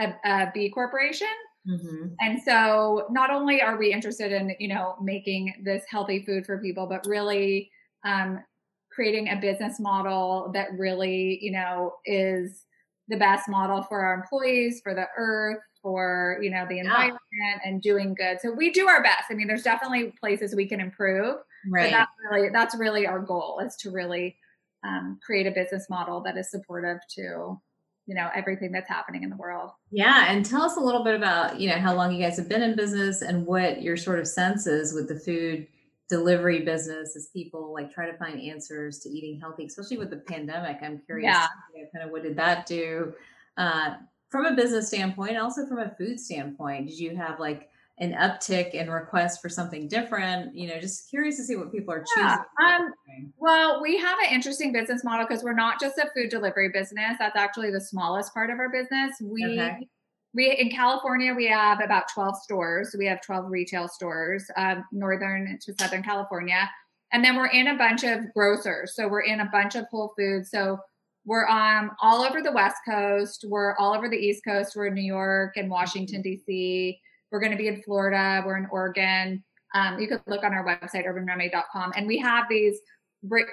a, 0.00 0.14
a 0.24 0.50
B 0.54 0.70
corporation. 0.70 1.26
Mm-hmm. 1.68 2.06
And 2.20 2.40
so 2.42 3.08
not 3.10 3.30
only 3.30 3.60
are 3.60 3.76
we 3.76 3.92
interested 3.92 4.32
in, 4.32 4.54
you 4.58 4.68
know, 4.68 4.94
making 5.02 5.52
this 5.64 5.82
healthy 5.90 6.24
food 6.24 6.46
for 6.46 6.62
people, 6.62 6.86
but 6.86 7.04
really 7.06 7.70
um, 8.06 8.42
creating 8.90 9.28
a 9.28 9.36
business 9.36 9.78
model 9.78 10.50
that 10.54 10.68
really, 10.78 11.38
you 11.42 11.52
know, 11.52 11.94
is 12.06 12.62
the 13.08 13.16
best 13.16 13.48
model 13.48 13.82
for 13.82 14.00
our 14.00 14.14
employees, 14.14 14.80
for 14.82 14.94
the 14.94 15.06
earth, 15.18 15.58
for 15.86 16.40
you 16.42 16.50
know 16.50 16.66
the 16.68 16.80
environment 16.80 17.20
yeah. 17.32 17.70
and 17.70 17.80
doing 17.80 18.12
good. 18.12 18.40
So 18.42 18.50
we 18.50 18.72
do 18.72 18.88
our 18.88 19.04
best. 19.04 19.26
I 19.30 19.34
mean, 19.34 19.46
there's 19.46 19.62
definitely 19.62 20.12
places 20.18 20.52
we 20.52 20.66
can 20.66 20.80
improve, 20.80 21.36
right. 21.70 21.84
but 21.84 21.96
that's 21.96 22.10
really 22.28 22.48
that's 22.50 22.76
really 22.76 23.06
our 23.06 23.20
goal 23.20 23.60
is 23.64 23.76
to 23.76 23.92
really 23.92 24.36
um, 24.84 25.20
create 25.24 25.46
a 25.46 25.52
business 25.52 25.86
model 25.88 26.20
that 26.22 26.36
is 26.36 26.50
supportive 26.50 26.98
to 27.14 27.60
you 28.06 28.14
know 28.16 28.28
everything 28.34 28.72
that's 28.72 28.88
happening 28.88 29.22
in 29.22 29.30
the 29.30 29.36
world. 29.36 29.70
Yeah, 29.92 30.24
and 30.26 30.44
tell 30.44 30.62
us 30.62 30.76
a 30.76 30.80
little 30.80 31.04
bit 31.04 31.14
about 31.14 31.60
you 31.60 31.68
know 31.68 31.78
how 31.78 31.94
long 31.94 32.12
you 32.12 32.20
guys 32.20 32.36
have 32.36 32.48
been 32.48 32.62
in 32.62 32.74
business 32.74 33.22
and 33.22 33.46
what 33.46 33.80
your 33.80 33.96
sort 33.96 34.18
of 34.18 34.26
sense 34.26 34.66
is 34.66 34.92
with 34.92 35.06
the 35.06 35.20
food 35.20 35.68
delivery 36.08 36.62
business 36.62 37.14
as 37.14 37.28
people 37.32 37.72
like 37.72 37.92
try 37.92 38.10
to 38.10 38.18
find 38.18 38.40
answers 38.40 38.98
to 39.00 39.08
eating 39.08 39.38
healthy, 39.38 39.66
especially 39.66 39.98
with 39.98 40.10
the 40.10 40.16
pandemic. 40.16 40.78
I'm 40.82 41.00
curious, 41.06 41.32
yeah. 41.32 41.46
you 41.76 41.82
know, 41.82 41.88
kind 41.94 42.04
of 42.04 42.10
what 42.10 42.24
did 42.24 42.36
that 42.38 42.66
do? 42.66 43.12
Uh, 43.56 43.94
from 44.28 44.46
a 44.46 44.54
business 44.54 44.88
standpoint, 44.88 45.36
also 45.36 45.66
from 45.66 45.78
a 45.78 45.94
food 45.96 46.18
standpoint, 46.18 46.88
did 46.88 46.98
you 46.98 47.16
have 47.16 47.38
like 47.38 47.68
an 47.98 48.12
uptick 48.12 48.72
in 48.72 48.90
requests 48.90 49.38
for 49.38 49.48
something 49.48 49.88
different? 49.88 50.54
You 50.54 50.68
know, 50.68 50.78
just 50.80 51.08
curious 51.08 51.36
to 51.36 51.44
see 51.44 51.56
what 51.56 51.72
people 51.72 51.94
are 51.94 52.04
choosing. 52.14 52.38
Yeah, 52.60 52.76
um, 52.76 52.92
well, 53.38 53.80
we 53.80 53.98
have 53.98 54.18
an 54.18 54.34
interesting 54.34 54.72
business 54.72 55.04
model 55.04 55.26
because 55.26 55.42
we're 55.42 55.54
not 55.54 55.80
just 55.80 55.96
a 55.98 56.08
food 56.14 56.30
delivery 56.30 56.70
business. 56.72 57.16
That's 57.18 57.36
actually 57.36 57.70
the 57.70 57.80
smallest 57.80 58.34
part 58.34 58.50
of 58.50 58.58
our 58.58 58.70
business. 58.70 59.16
We 59.22 59.44
okay. 59.44 59.88
we 60.34 60.50
in 60.58 60.70
California 60.70 61.32
we 61.34 61.46
have 61.46 61.80
about 61.80 62.04
12 62.12 62.36
stores. 62.42 62.94
We 62.98 63.06
have 63.06 63.22
12 63.22 63.50
retail 63.50 63.88
stores, 63.88 64.50
um, 64.56 64.84
northern 64.92 65.58
to 65.62 65.74
southern 65.78 66.02
California, 66.02 66.68
and 67.12 67.24
then 67.24 67.36
we're 67.36 67.46
in 67.46 67.68
a 67.68 67.78
bunch 67.78 68.04
of 68.04 68.32
grocers. 68.34 68.94
So 68.94 69.08
we're 69.08 69.22
in 69.22 69.40
a 69.40 69.48
bunch 69.50 69.76
of 69.76 69.86
Whole 69.90 70.12
Foods. 70.18 70.50
So 70.50 70.78
we're 71.26 71.46
um, 71.48 71.90
all 72.00 72.22
over 72.22 72.40
the 72.40 72.52
West 72.52 72.76
Coast. 72.88 73.44
We're 73.48 73.74
all 73.76 73.94
over 73.94 74.08
the 74.08 74.16
East 74.16 74.44
Coast. 74.44 74.74
We're 74.76 74.86
in 74.86 74.94
New 74.94 75.02
York 75.02 75.56
and 75.56 75.68
Washington, 75.68 76.22
D.C. 76.22 77.00
We're 77.30 77.40
going 77.40 77.50
to 77.52 77.58
be 77.58 77.66
in 77.66 77.82
Florida. 77.82 78.42
We're 78.46 78.56
in 78.56 78.68
Oregon. 78.70 79.42
Um, 79.74 79.98
you 79.98 80.06
could 80.06 80.22
look 80.28 80.44
on 80.44 80.54
our 80.54 80.64
website, 80.64 81.04
urbanremedy.com. 81.04 81.92
And 81.96 82.06
we 82.06 82.18
have 82.18 82.44
these 82.48 82.78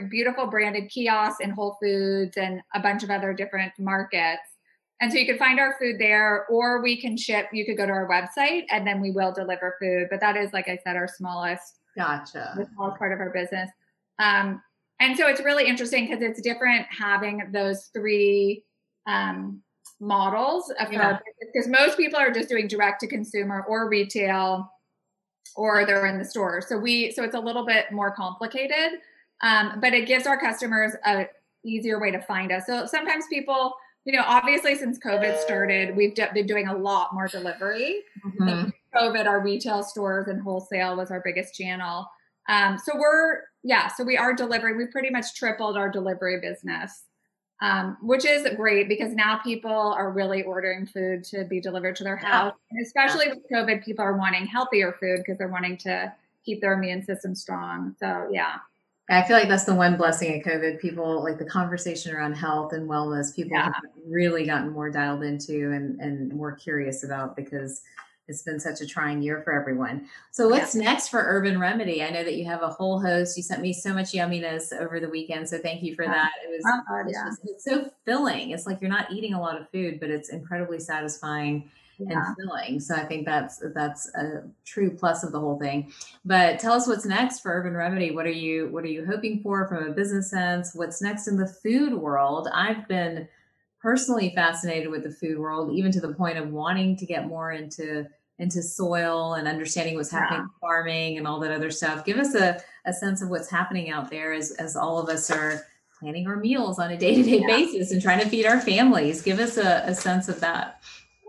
beautiful 0.10 0.46
branded 0.46 0.90
kiosks 0.90 1.40
in 1.42 1.50
Whole 1.50 1.78
Foods 1.82 2.38
and 2.38 2.62
a 2.76 2.80
bunch 2.80 3.02
of 3.02 3.10
other 3.10 3.34
different 3.34 3.74
markets. 3.80 4.44
And 5.02 5.12
so 5.12 5.18
you 5.18 5.26
can 5.26 5.40
find 5.40 5.60
our 5.60 5.76
food 5.80 5.98
there, 6.00 6.46
or 6.50 6.82
we 6.82 7.02
can 7.02 7.18
ship. 7.18 7.48
You 7.52 7.66
could 7.66 7.76
go 7.76 7.88
to 7.88 7.92
our 7.92 8.08
website 8.08 8.66
and 8.70 8.86
then 8.86 9.02
we 9.02 9.10
will 9.10 9.34
deliver 9.34 9.76
food. 9.82 10.08
But 10.12 10.22
that 10.22 10.38
is, 10.38 10.54
like 10.54 10.70
I 10.70 10.78
said, 10.84 10.96
our 10.96 11.08
smallest, 11.08 11.80
gotcha, 11.98 12.54
the 12.56 12.70
smallest 12.76 13.00
part 13.00 13.12
of 13.12 13.20
our 13.20 13.32
business. 13.32 13.70
Um, 14.20 14.62
and 15.00 15.18
so 15.18 15.28
it's 15.28 15.42
really 15.42 15.68
interesting 15.68 16.08
because 16.08 16.22
it's 16.22 16.42
different 16.42 16.86
having 16.90 17.50
those 17.52 17.90
three 17.94 18.64
um, 19.08 19.62
models 20.00 20.72
because 20.90 21.20
yeah. 21.66 21.68
most 21.68 21.98
people 21.98 22.20
are 22.20 22.32
just 22.32 22.50
doing 22.50 22.68
direct 22.68 23.00
to 23.02 23.08
consumer 23.08 23.66
or 23.68 23.90
retail 23.90 24.70
or 25.56 25.86
they're 25.86 26.06
in 26.08 26.18
the 26.18 26.26
store 26.26 26.62
so 26.62 26.78
we 26.78 27.12
so 27.12 27.24
it's 27.24 27.36
a 27.36 27.40
little 27.40 27.66
bit 27.66 27.86
more 27.92 28.14
complicated 28.16 29.00
um, 29.42 29.80
but 29.82 29.94
it 29.94 30.08
gives 30.08 30.26
our 30.26 30.40
customers 30.40 30.94
a 31.06 31.28
easier 31.66 32.00
way 32.00 32.12
to 32.12 32.22
find 32.22 32.52
us 32.52 32.66
so 32.66 32.86
sometimes 32.86 33.26
people 33.30 33.74
you 34.06 34.14
know, 34.14 34.24
obviously 34.26 34.76
since 34.76 35.00
COVID 35.00 35.40
started, 35.40 35.96
we've 35.96 36.16
been 36.16 36.46
doing 36.46 36.68
a 36.68 36.76
lot 36.76 37.14
more 37.14 37.28
delivery. 37.28 38.02
Mm-hmm. 38.26 38.70
COVID, 38.96 39.26
our 39.26 39.42
retail 39.42 39.82
stores 39.82 40.28
and 40.28 40.42
wholesale 40.42 40.98
was 40.98 41.10
our 41.10 41.22
biggest 41.24 41.56
channel. 41.56 42.08
Um, 42.50 42.78
so 42.78 42.94
we're 42.98 43.42
yeah, 43.64 43.88
so 43.88 44.04
we 44.04 44.18
are 44.18 44.34
delivering. 44.34 44.78
We 44.78 44.88
pretty 44.88 45.10
much 45.10 45.36
tripled 45.36 45.78
our 45.78 45.90
delivery 45.90 46.40
business, 46.42 47.04
um, 47.62 47.98
which 48.02 48.26
is 48.26 48.48
great 48.56 48.90
because 48.90 49.14
now 49.14 49.38
people 49.38 49.72
are 49.72 50.12
really 50.12 50.44
ordering 50.44 50.86
food 50.86 51.24
to 51.26 51.46
be 51.46 51.62
delivered 51.62 51.96
to 51.98 52.04
their 52.04 52.18
house. 52.18 52.54
Yeah. 52.72 52.78
And 52.78 52.86
especially 52.86 53.28
yeah. 53.28 53.34
with 53.36 53.44
COVID, 53.52 53.86
people 53.86 54.04
are 54.04 54.18
wanting 54.18 54.46
healthier 54.46 54.96
food 55.00 55.20
because 55.20 55.38
they're 55.38 55.48
wanting 55.48 55.78
to 55.78 56.14
keep 56.44 56.60
their 56.60 56.74
immune 56.74 57.04
system 57.04 57.34
strong. 57.36 57.96
So 58.00 58.28
yeah. 58.32 58.56
I 59.10 59.22
feel 59.24 59.38
like 59.38 59.50
that's 59.50 59.66
the 59.66 59.76
one 59.76 59.98
blessing 59.98 60.40
of 60.40 60.46
COVID. 60.46 60.80
People 60.80 61.24
like 61.24 61.38
the 61.38 61.46
conversation 61.46 62.16
around 62.16 62.34
health 62.34 62.74
and 62.74 62.90
wellness. 62.90 63.36
People 63.36 63.58
yeah. 63.58 63.66
have 63.66 63.84
really 64.08 64.46
gotten 64.46 64.72
more 64.72 64.90
dialed 64.90 65.24
into 65.24 65.72
and 65.72 66.00
and 66.00 66.34
more 66.34 66.54
curious 66.54 67.04
about 67.04 67.36
because 67.36 67.82
it's 68.28 68.42
been 68.42 68.60
such 68.60 68.82
a 68.82 68.88
trying 68.88 69.22
year 69.22 69.42
for 69.44 69.54
everyone. 69.54 70.08
So 70.32 70.48
what's 70.48 70.76
yeah. 70.76 70.84
next 70.84 71.10
for 71.10 71.20
Urban 71.20 71.60
Remedy? 71.60 72.04
I 72.04 72.10
know 72.10 72.24
that 72.24 72.36
you 72.36 72.46
have 72.46 72.62
a 72.62 72.70
whole 72.70 73.00
host. 73.00 73.36
You 73.36 73.44
sent 73.44 73.62
me 73.62 73.74
so 73.74 73.94
much 73.94 74.12
yumminess 74.12 74.72
over 74.80 75.00
the 75.00 75.10
weekend, 75.10 75.50
so 75.50 75.58
thank 75.58 75.84
you 75.84 75.96
for 75.96 76.06
oh, 76.06 76.08
that. 76.08 76.32
It 76.46 76.50
was, 76.52 76.64
oh, 76.66 77.04
it's, 77.06 77.14
yeah. 77.14 77.26
just, 77.26 77.42
it's 77.44 77.64
so 77.66 77.92
filling. 78.06 78.52
It's 78.52 78.66
like 78.66 78.80
you're 78.82 78.90
not 78.90 79.12
eating 79.12 79.34
a 79.34 79.42
lot 79.42 79.60
of 79.60 79.70
food, 79.70 80.00
but 80.00 80.10
it's 80.10 80.30
incredibly 80.30 80.80
satisfying 80.80 81.70
yeah. 82.00 82.28
and 82.28 82.36
filling. 82.38 82.80
So 82.80 82.96
I 82.96 83.06
think 83.06 83.26
that's 83.26 83.62
that's 83.74 84.14
a 84.16 84.44
true 84.66 84.90
plus 84.90 85.24
of 85.24 85.32
the 85.32 85.40
whole 85.40 85.60
thing. 85.60 85.92
But 86.26 86.60
tell 86.60 86.74
us 86.74 86.88
what's 86.88 87.06
next 87.06 87.42
for 87.42 87.52
Urban 87.52 87.76
Remedy. 87.76 88.12
What 88.12 88.26
are 88.26 88.32
you 88.32 88.70
what 88.70 88.84
are 88.84 88.90
you 88.90 89.06
hoping 89.06 89.42
for 89.42 89.68
from 89.68 89.86
a 89.86 89.92
business 89.92 90.30
sense? 90.30 90.74
What's 90.74 91.02
next 91.02 91.28
in 91.28 91.38
the 91.38 91.48
food 91.48 91.94
world? 91.94 92.48
I've 92.54 92.88
been 92.88 93.28
personally 93.84 94.32
fascinated 94.34 94.90
with 94.90 95.04
the 95.04 95.12
food 95.12 95.38
world, 95.38 95.72
even 95.74 95.92
to 95.92 96.00
the 96.00 96.14
point 96.14 96.38
of 96.38 96.50
wanting 96.50 96.96
to 96.96 97.06
get 97.06 97.28
more 97.28 97.52
into 97.52 98.08
into 98.40 98.64
soil 98.64 99.36
and 99.36 99.48
understanding 99.48 99.96
what's 99.96 100.10
happening 100.10 100.42
yeah. 100.42 100.60
farming 100.60 101.20
and 101.20 101.28
all 101.28 101.40
that 101.40 101.52
other 101.52 101.70
stuff. 101.70 102.04
Give 102.04 102.18
us 102.18 102.34
a, 102.34 102.60
a 102.86 102.92
sense 102.92 103.22
of 103.22 103.30
what's 103.30 103.48
happening 103.48 103.92
out 103.92 104.10
there 104.10 104.34
as, 104.34 104.52
as 104.54 104.76
all 104.76 104.98
of 104.98 105.08
us 105.08 105.30
are 105.30 105.62
planning 106.00 106.26
our 106.28 106.38
meals 106.38 106.80
on 106.80 106.90
a 106.90 106.98
day-to-day 106.98 107.42
yeah. 107.42 107.48
basis 107.48 107.92
and 107.92 108.02
trying 108.02 108.20
to 108.20 108.28
feed 108.28 108.48
our 108.48 108.60
families. 108.60 109.22
Give 109.22 109.40
us 109.40 109.58
a, 109.58 109.84
a 109.86 109.94
sense 109.94 110.30
of 110.30 110.40
that. 110.40 110.82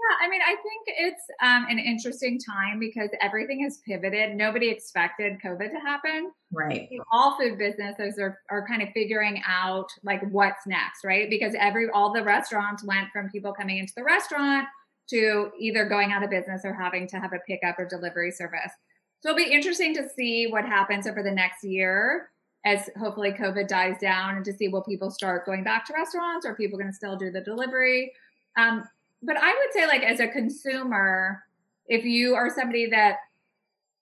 Yeah, 0.05 0.27
I 0.27 0.29
mean, 0.29 0.41
I 0.43 0.57
think 0.57 0.83
it's 0.87 1.23
um, 1.43 1.67
an 1.71 1.79
interesting 1.79 2.39
time 2.39 2.79
because 2.79 3.09
everything 3.21 3.63
has 3.63 3.79
pivoted. 3.87 4.37
Nobody 4.37 4.69
expected 4.69 5.39
COVID 5.43 5.71
to 5.71 5.81
happen. 5.81 6.33
Right. 6.53 6.91
All 7.11 7.39
food 7.39 7.59
businesses 7.59 8.19
are, 8.19 8.39
are 8.51 8.67
kind 8.67 8.83
of 8.83 8.91
figuring 8.91 9.43
out 9.47 9.89
like 10.03 10.21
what's 10.31 10.67
next, 10.67 11.05
right? 11.05 11.31
Because 11.31 11.55
every 11.59 11.89
all 11.91 12.13
the 12.13 12.23
restaurants 12.23 12.85
went 12.85 13.09
from 13.13 13.31
people 13.31 13.53
coming 13.53 13.79
into 13.79 13.93
the 13.97 14.05
restaurant 14.05 14.67
to 15.11 15.51
either 15.59 15.89
going 15.89 16.13
out 16.13 16.23
of 16.23 16.31
business 16.31 16.63
or 16.65 16.75
having 16.75 17.07
to 17.09 17.17
have 17.19 17.33
a 17.33 17.39
pickup 17.47 17.79
or 17.79 17.87
delivery 17.87 18.31
service. 18.31 18.73
So 19.21 19.31
it'll 19.31 19.43
be 19.43 19.53
interesting 19.53 19.95
to 19.95 20.09
see 20.09 20.49
what 20.49 20.65
happens 20.65 21.07
over 21.07 21.23
the 21.23 21.31
next 21.31 21.65
year 21.65 22.29
as 22.67 22.91
hopefully 22.99 23.33
COVID 23.33 23.69
dies 23.69 23.97
down 24.01 24.37
and 24.37 24.45
to 24.45 24.53
see 24.53 24.69
will 24.69 24.83
people 24.83 25.11
start 25.11 25.47
going 25.47 25.65
back 25.65 25.87
to 25.87 25.95
restaurants 25.95 26.45
or 26.45 26.55
people 26.55 26.79
going 26.79 26.91
to 26.91 26.97
still 26.97 27.17
do 27.17 27.31
the 27.31 27.41
delivery. 27.41 28.13
Um, 28.57 28.85
but 29.25 29.37
I 29.37 29.49
would 29.49 29.73
say, 29.73 29.87
like, 29.87 30.03
as 30.03 30.21
a 30.21 30.29
consumer, 30.29 31.43
if 31.87 32.05
you 32.05 32.35
are 32.35 32.51
somebody 32.55 32.87
that, 32.91 33.17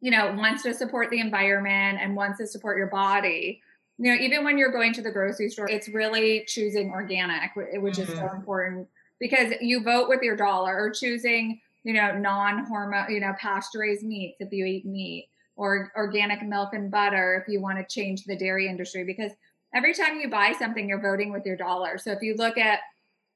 you 0.01 0.11
know, 0.11 0.35
wants 0.37 0.63
to 0.65 0.75
support 0.75 1.11
the 1.11 1.21
environment 1.21 1.99
and 2.01 2.17
wants 2.17 2.39
to 2.39 2.47
support 2.47 2.77
your 2.77 2.89
body, 2.89 3.61
you 3.99 4.11
know, 4.11 4.21
even 4.21 4.45
when 4.45 4.59
you're 4.59 4.73
going 4.73 4.93
to 4.95 5.03
the 5.03 5.11
grocery 5.11 5.49
store, 5.49 5.69
it's 5.69 5.89
really 5.89 6.45
choosing 6.47 6.91
organic, 6.91 7.55
which 7.55 7.67
mm-hmm. 7.69 8.03
is 8.03 8.09
so 8.09 8.15
mm-hmm. 8.15 8.37
important 8.37 8.89
because 9.21 9.53
you 9.61 9.83
vote 9.83 10.09
with 10.09 10.23
your 10.23 10.37
dollar 10.37 10.77
or 10.77 10.91
choosing, 10.91 11.61
you 11.85 11.93
know, 11.93 12.19
non-hormone, 12.19 13.13
you 13.13 13.21
know, 13.21 13.33
pasture-raised 13.39 14.03
meats 14.03 14.37
if 14.41 14.53
you 14.53 14.65
eat 14.65 14.85
meat 14.85 15.29
or 15.55 15.93
organic 15.97 16.43
milk 16.43 16.71
and 16.73 16.91
butter 16.91 17.41
if 17.41 17.53
you 17.53 17.61
want 17.61 17.79
to 17.79 17.95
change 17.95 18.25
the 18.25 18.37
dairy 18.37 18.67
industry 18.67 19.05
because 19.05 19.31
every 19.75 19.95
time 19.95 20.19
you 20.19 20.29
buy 20.29 20.53
something 20.59 20.89
you're 20.89 21.01
voting 21.01 21.31
with 21.31 21.45
your 21.45 21.57
dollar. 21.57 21.99
So 21.99 22.11
if 22.11 22.23
you 22.23 22.35
look 22.37 22.59
at 22.59 22.81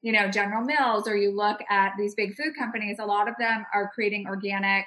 you 0.01 0.11
know, 0.11 0.29
General 0.29 0.63
Mills, 0.63 1.07
or 1.07 1.15
you 1.15 1.31
look 1.35 1.59
at 1.69 1.93
these 1.97 2.15
big 2.15 2.35
food 2.35 2.55
companies, 2.57 2.97
a 2.99 3.05
lot 3.05 3.27
of 3.27 3.35
them 3.39 3.65
are 3.73 3.91
creating 3.93 4.25
organic 4.27 4.85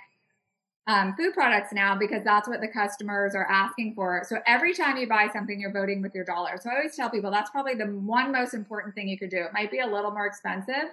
um, 0.86 1.14
food 1.16 1.34
products 1.34 1.72
now 1.72 1.96
because 1.96 2.24
that's 2.24 2.48
what 2.48 2.60
the 2.60 2.68
customers 2.68 3.34
are 3.34 3.46
asking 3.46 3.94
for. 3.94 4.24
So 4.26 4.38
every 4.46 4.74
time 4.74 4.96
you 4.96 5.06
buy 5.06 5.28
something, 5.32 5.60
you're 5.60 5.72
voting 5.72 6.02
with 6.02 6.14
your 6.14 6.24
dollar. 6.24 6.58
So 6.60 6.70
I 6.70 6.76
always 6.76 6.96
tell 6.96 7.10
people 7.10 7.30
that's 7.30 7.50
probably 7.50 7.74
the 7.74 7.86
one 7.86 8.32
most 8.32 8.54
important 8.54 8.94
thing 8.94 9.08
you 9.08 9.18
could 9.18 9.30
do. 9.30 9.42
It 9.42 9.52
might 9.52 9.70
be 9.70 9.80
a 9.80 9.86
little 9.86 10.10
more 10.10 10.26
expensive, 10.26 10.90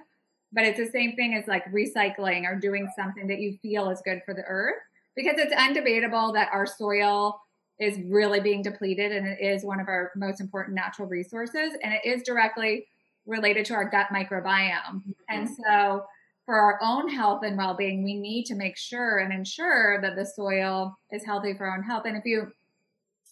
but 0.52 0.66
it's 0.66 0.78
the 0.78 0.90
same 0.92 1.16
thing 1.16 1.34
as 1.34 1.48
like 1.48 1.66
recycling 1.72 2.44
or 2.44 2.60
doing 2.60 2.88
something 2.96 3.28
that 3.28 3.40
you 3.40 3.58
feel 3.62 3.90
is 3.90 4.02
good 4.04 4.22
for 4.26 4.34
the 4.34 4.44
earth 4.44 4.76
because 5.16 5.36
it's 5.38 5.54
undebatable 5.54 6.34
that 6.34 6.50
our 6.52 6.66
soil 6.66 7.40
is 7.80 7.98
really 8.08 8.40
being 8.40 8.62
depleted 8.62 9.12
and 9.12 9.28
it 9.28 9.40
is 9.42 9.64
one 9.64 9.80
of 9.80 9.88
our 9.88 10.12
most 10.16 10.42
important 10.42 10.76
natural 10.76 11.08
resources 11.08 11.74
and 11.84 11.94
it 11.94 12.02
is 12.06 12.24
directly 12.24 12.86
related 13.28 13.66
to 13.66 13.74
our 13.74 13.90
gut 13.90 14.08
microbiome. 14.12 14.96
Mm-hmm. 14.96 15.12
And 15.30 15.50
so, 15.50 16.06
for 16.46 16.56
our 16.56 16.80
own 16.82 17.10
health 17.10 17.44
and 17.44 17.58
well 17.58 17.76
being, 17.76 18.04
we 18.04 18.16
need 18.16 18.46
to 18.46 18.56
make 18.56 18.78
sure 18.78 19.20
and 19.20 19.34
ensure 19.34 20.02
that 20.02 20.16
the 20.16 20.26
soil 20.26 20.98
is 21.12 21.26
healthy 21.26 21.54
for 21.54 21.68
our 21.68 21.76
own 21.76 21.84
health. 21.84 22.04
And 22.06 22.16
if 22.16 22.24
you 22.26 22.48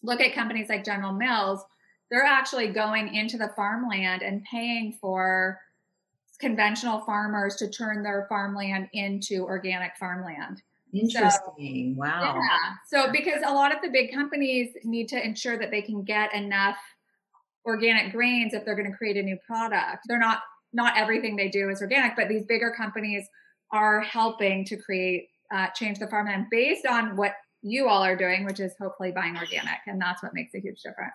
look 0.04 0.20
at 0.20 0.34
companies 0.36 0.68
like 0.68 0.84
General 0.84 1.14
Mills, 1.14 1.64
they're 2.12 2.24
actually 2.24 2.68
going 2.68 3.16
into 3.16 3.38
the 3.38 3.52
farmland 3.56 4.22
and 4.22 4.44
paying 4.44 4.98
for 5.00 5.60
conventional 6.40 7.00
farmers 7.06 7.56
to 7.56 7.70
turn 7.70 8.04
their 8.04 8.26
farmland 8.28 8.90
into 8.92 9.44
organic 9.44 9.96
farmland. 9.98 10.62
Interesting. 10.94 11.96
So, 11.96 12.02
wow. 12.02 12.36
Yeah. 12.36 12.74
So, 12.88 13.12
because 13.12 13.42
a 13.46 13.54
lot 13.54 13.74
of 13.74 13.82
the 13.82 13.90
big 13.90 14.14
companies 14.14 14.76
need 14.84 15.08
to 15.10 15.26
ensure 15.26 15.58
that 15.58 15.72
they 15.72 15.82
can 15.82 16.04
get 16.04 16.34
enough 16.34 16.78
organic 17.66 18.12
grains 18.12 18.54
if 18.54 18.64
they're 18.66 18.76
going 18.76 18.90
to 18.90 18.98
create 18.98 19.18
a 19.18 19.24
new 19.24 19.38
product. 19.48 20.04
They're 20.08 20.20
not 20.20 20.40
not 20.74 20.98
everything 20.98 21.36
they 21.36 21.50
do 21.50 21.70
is 21.70 21.82
organic, 21.82 22.16
but 22.16 22.28
these 22.28 22.44
bigger 22.46 22.74
companies 22.76 23.28
are 23.72 24.02
helping 24.02 24.66
to 24.66 24.78
create 24.78 25.30
uh, 25.54 25.68
change 25.76 26.00
the 26.00 26.08
farmland 26.08 26.48
based 26.52 26.86
on 26.86 27.16
what 27.16 27.34
you 27.62 27.88
all 27.88 28.04
are 28.04 28.16
doing, 28.16 28.46
which 28.46 28.60
is 28.60 28.74
hopefully 28.80 29.12
buying 29.12 29.38
organic, 29.38 29.80
and 29.88 30.00
that's 30.00 30.22
what 30.22 30.34
makes 30.34 30.54
a 30.54 30.60
huge 30.60 30.82
difference. 30.82 31.14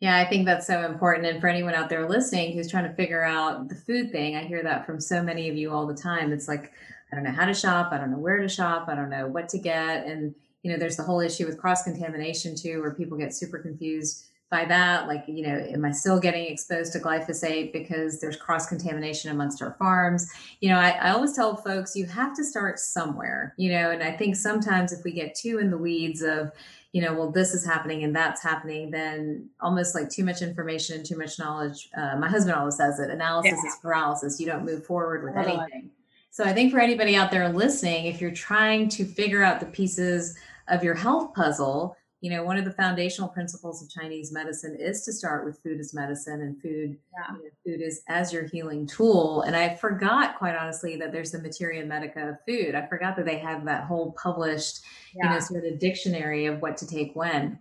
Yeah, 0.00 0.16
I 0.16 0.24
think 0.24 0.46
that's 0.46 0.66
so 0.66 0.86
important. 0.86 1.26
And 1.26 1.40
for 1.40 1.48
anyone 1.48 1.74
out 1.74 1.90
there 1.90 2.08
listening 2.08 2.52
who's 2.52 2.70
trying 2.70 2.88
to 2.88 2.94
figure 2.94 3.22
out 3.22 3.68
the 3.68 3.74
food 3.74 4.10
thing, 4.10 4.34
I 4.34 4.44
hear 4.44 4.62
that 4.62 4.86
from 4.86 4.98
so 4.98 5.22
many 5.22 5.50
of 5.50 5.56
you 5.56 5.72
all 5.72 5.86
the 5.86 5.94
time. 5.94 6.32
It's 6.32 6.48
like, 6.48 6.72
I 7.12 7.16
don't 7.16 7.24
know 7.24 7.32
how 7.32 7.44
to 7.44 7.52
shop. 7.52 7.92
I 7.92 7.98
don't 7.98 8.10
know 8.10 8.18
where 8.18 8.38
to 8.38 8.48
shop. 8.48 8.88
I 8.88 8.94
don't 8.94 9.10
know 9.10 9.26
what 9.26 9.50
to 9.50 9.58
get. 9.58 10.06
And, 10.06 10.34
you 10.62 10.72
know, 10.72 10.78
there's 10.78 10.96
the 10.96 11.02
whole 11.02 11.20
issue 11.20 11.44
with 11.44 11.58
cross 11.58 11.82
contamination 11.82 12.56
too, 12.56 12.80
where 12.80 12.94
people 12.94 13.18
get 13.18 13.34
super 13.34 13.58
confused 13.58 14.24
by 14.50 14.64
that 14.64 15.06
like 15.06 15.24
you 15.28 15.46
know 15.46 15.56
am 15.70 15.84
i 15.84 15.90
still 15.90 16.18
getting 16.18 16.44
exposed 16.46 16.92
to 16.92 16.98
glyphosate 16.98 17.72
because 17.72 18.20
there's 18.20 18.36
cross 18.36 18.66
contamination 18.66 19.30
amongst 19.30 19.62
our 19.62 19.76
farms? 19.78 20.30
You 20.60 20.70
know 20.70 20.78
I, 20.78 20.90
I, 20.90 21.10
always 21.12 21.34
tell 21.34 21.56
folks 21.56 21.94
you 21.96 22.04
have 22.06 22.34
to 22.36 22.44
start 22.44 22.78
somewhere 22.78 23.54
you 23.56 23.70
know 23.70 23.90
and 23.90 24.02
i 24.02 24.10
think 24.10 24.36
sometimes 24.36 24.92
if 24.92 25.04
we 25.04 25.12
get 25.12 25.34
too 25.34 25.58
in 25.58 25.70
the 25.70 25.78
weeds 25.78 26.22
of 26.22 26.50
you 26.92 27.00
know 27.00 27.14
well 27.14 27.30
this 27.30 27.54
is 27.54 27.64
happening 27.64 28.02
and 28.02 28.14
that's 28.14 28.42
happening 28.42 28.90
then 28.90 29.48
almost 29.60 29.94
like 29.94 30.10
too 30.10 30.24
much 30.24 30.42
information 30.42 31.04
too 31.04 31.16
much 31.16 31.38
knowledge 31.38 31.88
uh, 31.96 32.16
my 32.16 32.28
husband 32.28 32.56
always 32.56 32.76
says 32.76 32.98
it 32.98 33.10
analysis 33.10 33.58
yeah. 33.62 33.68
is 33.68 33.76
paralysis. 33.76 34.40
You 34.40 34.46
don't 34.46 34.64
move 34.64 34.84
forward 34.84 35.24
with 35.24 35.36
anything. 35.36 35.90
So 36.30 36.44
i 36.44 36.52
think 36.52 36.72
for 36.72 36.80
anybody 36.80 37.14
out 37.14 37.30
there 37.30 37.48
listening 37.48 38.06
if 38.06 38.20
you're 38.20 38.32
trying 38.32 38.88
to 38.90 39.04
figure 39.04 39.44
out 39.44 39.60
the 39.60 39.66
pieces 39.66 40.36
of 40.68 40.82
your 40.82 40.94
health 40.94 41.34
puzzle 41.34 41.96
you 42.20 42.30
know, 42.30 42.44
one 42.44 42.58
of 42.58 42.66
the 42.66 42.72
foundational 42.72 43.28
principles 43.28 43.82
of 43.82 43.88
Chinese 43.88 44.30
medicine 44.30 44.76
is 44.78 45.04
to 45.04 45.12
start 45.12 45.44
with 45.44 45.62
food 45.62 45.80
as 45.80 45.94
medicine 45.94 46.42
and 46.42 46.60
food, 46.60 46.98
yeah. 47.12 47.34
you 47.34 47.44
know, 47.44 47.50
food 47.64 47.82
is 47.82 48.02
as 48.08 48.30
your 48.30 48.44
healing 48.44 48.86
tool. 48.86 49.40
And 49.42 49.56
I 49.56 49.74
forgot, 49.76 50.36
quite 50.36 50.54
honestly, 50.54 50.96
that 50.96 51.12
there's 51.12 51.30
the 51.30 51.40
Materia 51.40 51.84
Medica 51.86 52.28
of 52.28 52.36
food. 52.46 52.74
I 52.74 52.86
forgot 52.86 53.16
that 53.16 53.24
they 53.24 53.38
have 53.38 53.64
that 53.64 53.84
whole 53.84 54.12
published, 54.12 54.80
yeah. 55.14 55.24
you 55.24 55.34
know, 55.34 55.40
sort 55.40 55.64
of 55.64 55.78
dictionary 55.78 56.44
of 56.44 56.60
what 56.60 56.76
to 56.78 56.86
take 56.86 57.16
when. 57.16 57.58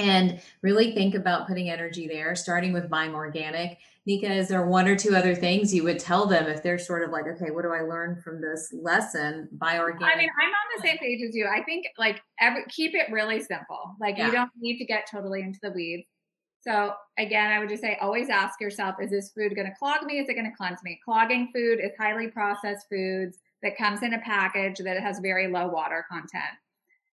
And 0.00 0.40
really 0.62 0.92
think 0.92 1.14
about 1.14 1.46
putting 1.46 1.70
energy 1.70 2.08
there, 2.08 2.34
starting 2.34 2.72
with 2.72 2.88
buying 2.88 3.14
organic 3.14 3.78
Neka, 4.08 4.30
is 4.30 4.48
there 4.48 4.66
one 4.66 4.88
or 4.88 4.96
two 4.96 5.14
other 5.14 5.34
things 5.34 5.74
you 5.74 5.84
would 5.84 5.98
tell 5.98 6.26
them 6.26 6.46
if 6.46 6.62
they're 6.62 6.78
sort 6.78 7.04
of 7.04 7.10
like, 7.10 7.26
okay, 7.26 7.50
what 7.50 7.62
do 7.62 7.72
I 7.72 7.82
learn 7.82 8.20
from 8.22 8.40
this 8.40 8.72
lesson? 8.72 9.48
Buy 9.52 9.78
organic. 9.78 10.14
I 10.14 10.18
mean, 10.18 10.30
I'm 10.40 10.48
on 10.48 10.54
the 10.76 10.88
same 10.88 10.98
page 10.98 11.20
as 11.26 11.34
you. 11.34 11.46
I 11.46 11.62
think 11.62 11.86
like 11.98 12.20
every, 12.40 12.64
keep 12.70 12.94
it 12.94 13.12
really 13.12 13.40
simple. 13.40 13.96
Like 14.00 14.16
yeah. 14.16 14.26
you 14.26 14.32
don't 14.32 14.50
need 14.58 14.78
to 14.78 14.86
get 14.86 15.06
totally 15.10 15.42
into 15.42 15.58
the 15.62 15.70
weeds. 15.70 16.04
So 16.62 16.94
again, 17.18 17.52
I 17.52 17.58
would 17.58 17.68
just 17.68 17.82
say 17.82 17.98
always 18.00 18.30
ask 18.30 18.60
yourself, 18.60 18.96
is 19.02 19.10
this 19.10 19.32
food 19.32 19.54
going 19.54 19.68
to 19.68 19.74
clog 19.78 20.02
me? 20.04 20.18
Is 20.18 20.28
it 20.28 20.34
going 20.34 20.50
to 20.50 20.56
cleanse 20.56 20.82
me? 20.82 20.98
Clogging 21.04 21.50
food 21.54 21.78
is 21.82 21.92
highly 21.98 22.28
processed 22.28 22.86
foods 22.90 23.38
that 23.62 23.76
comes 23.76 24.02
in 24.02 24.14
a 24.14 24.20
package 24.20 24.78
that 24.78 24.98
has 25.00 25.18
very 25.20 25.48
low 25.48 25.68
water 25.68 26.06
content. 26.10 26.56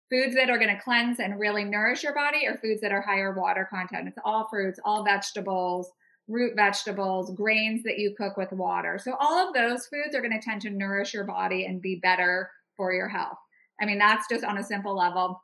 Foods 0.09 0.35
that 0.35 0.49
are 0.49 0.57
going 0.57 0.73
to 0.73 0.81
cleanse 0.81 1.19
and 1.19 1.39
really 1.39 1.65
nourish 1.65 2.03
your 2.03 2.13
body 2.13 2.47
are 2.47 2.57
foods 2.59 2.81
that 2.81 2.93
are 2.93 3.01
higher 3.01 3.33
water 3.33 3.67
content. 3.69 4.07
It's 4.07 4.19
all 4.23 4.47
fruits, 4.49 4.79
all 4.85 5.03
vegetables, 5.03 5.91
root 6.27 6.53
vegetables, 6.55 7.31
grains 7.35 7.83
that 7.83 7.97
you 7.99 8.15
cook 8.17 8.37
with 8.37 8.51
water. 8.51 8.99
So 9.01 9.15
all 9.19 9.47
of 9.47 9.53
those 9.53 9.87
foods 9.87 10.15
are 10.15 10.21
going 10.21 10.37
to 10.37 10.45
tend 10.45 10.61
to 10.61 10.69
nourish 10.69 11.13
your 11.13 11.25
body 11.25 11.65
and 11.65 11.81
be 11.81 11.99
better 12.01 12.49
for 12.77 12.93
your 12.93 13.09
health. 13.09 13.37
I 13.81 13.85
mean, 13.85 13.97
that's 13.97 14.27
just 14.29 14.43
on 14.43 14.57
a 14.57 14.63
simple 14.63 14.95
level. 14.95 15.41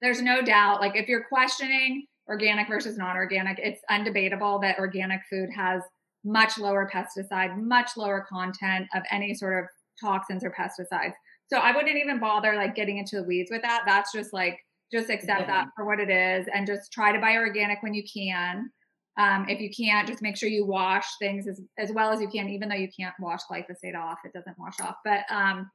There's 0.00 0.22
no 0.22 0.42
doubt, 0.42 0.80
like 0.80 0.96
if 0.96 1.08
you're 1.08 1.24
questioning 1.24 2.06
organic 2.28 2.68
versus 2.68 2.96
non 2.96 3.16
organic, 3.16 3.58
it's 3.60 3.80
undebatable 3.90 4.60
that 4.62 4.78
organic 4.78 5.20
food 5.30 5.48
has 5.54 5.82
much 6.24 6.58
lower 6.58 6.88
pesticide, 6.92 7.56
much 7.56 7.96
lower 7.96 8.26
content 8.28 8.86
of 8.94 9.02
any 9.10 9.34
sort 9.34 9.62
of 9.62 9.70
toxins 10.00 10.44
or 10.44 10.50
pesticides. 10.50 11.14
So 11.48 11.58
I 11.58 11.74
wouldn't 11.74 11.96
even 11.96 12.18
bother 12.18 12.54
like 12.54 12.74
getting 12.74 12.98
into 12.98 13.16
the 13.16 13.24
weeds 13.24 13.50
with 13.50 13.62
that. 13.62 13.82
That's 13.86 14.12
just 14.12 14.32
like, 14.32 14.58
just 14.92 15.10
accept 15.10 15.42
yeah. 15.42 15.46
that 15.46 15.68
for 15.74 15.84
what 15.86 16.00
it 16.00 16.10
is 16.10 16.46
and 16.52 16.66
just 16.66 16.92
try 16.92 17.12
to 17.12 17.18
buy 17.18 17.36
organic 17.36 17.82
when 17.82 17.94
you 17.94 18.04
can. 18.04 18.70
Um, 19.18 19.46
if 19.48 19.60
you 19.60 19.70
can't, 19.70 20.08
just 20.08 20.22
make 20.22 20.36
sure 20.36 20.48
you 20.48 20.64
wash 20.64 21.04
things 21.18 21.46
as, 21.46 21.60
as 21.78 21.92
well 21.92 22.10
as 22.10 22.20
you 22.20 22.28
can, 22.28 22.48
even 22.48 22.68
though 22.68 22.74
you 22.76 22.88
can't 22.98 23.14
wash 23.20 23.40
glyphosate 23.50 23.96
off, 23.96 24.18
it 24.24 24.32
doesn't 24.32 24.58
wash 24.58 24.80
off. 24.80 24.96
But 25.04 25.24
um, 25.30 25.70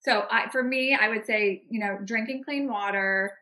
so 0.00 0.26
I, 0.30 0.48
for 0.50 0.62
me, 0.62 0.96
I 1.00 1.08
would 1.08 1.26
say, 1.26 1.62
you 1.70 1.78
know, 1.78 1.98
drinking 2.04 2.42
clean 2.44 2.68
water, 2.68 3.32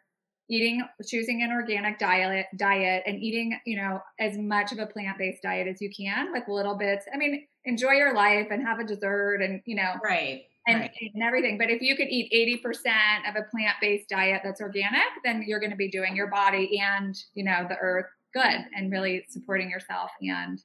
eating, 0.50 0.82
choosing 1.06 1.42
an 1.42 1.52
organic 1.52 1.98
diet, 1.98 2.46
diet, 2.56 3.02
and 3.06 3.18
eating, 3.22 3.58
you 3.64 3.76
know, 3.76 4.00
as 4.18 4.36
much 4.36 4.72
of 4.72 4.78
a 4.78 4.86
plant-based 4.86 5.42
diet 5.42 5.68
as 5.68 5.80
you 5.80 5.90
can 5.94 6.32
with 6.32 6.48
little 6.48 6.74
bits. 6.74 7.04
I 7.12 7.16
mean, 7.16 7.46
enjoy 7.64 7.92
your 7.92 8.14
life 8.14 8.48
and 8.50 8.62
have 8.66 8.80
a 8.80 8.84
dessert, 8.84 9.42
and 9.42 9.60
you 9.66 9.76
know, 9.76 9.92
right. 10.02 10.44
And, 10.68 10.80
right. 10.80 11.10
and 11.14 11.22
everything. 11.22 11.56
But 11.58 11.70
if 11.70 11.80
you 11.80 11.96
could 11.96 12.08
eat 12.08 12.62
80% 12.64 13.28
of 13.28 13.36
a 13.36 13.48
plant 13.50 13.76
based 13.80 14.08
diet 14.08 14.42
that's 14.44 14.60
organic, 14.60 15.08
then 15.24 15.42
you're 15.46 15.60
going 15.60 15.70
to 15.70 15.76
be 15.76 15.90
doing 15.90 16.14
your 16.14 16.28
body 16.28 16.78
and, 16.78 17.16
you 17.34 17.44
know, 17.44 17.66
the 17.68 17.76
earth 17.80 18.06
good 18.34 18.66
and 18.76 18.92
really 18.92 19.24
supporting 19.28 19.70
yourself 19.70 20.10
and 20.20 20.60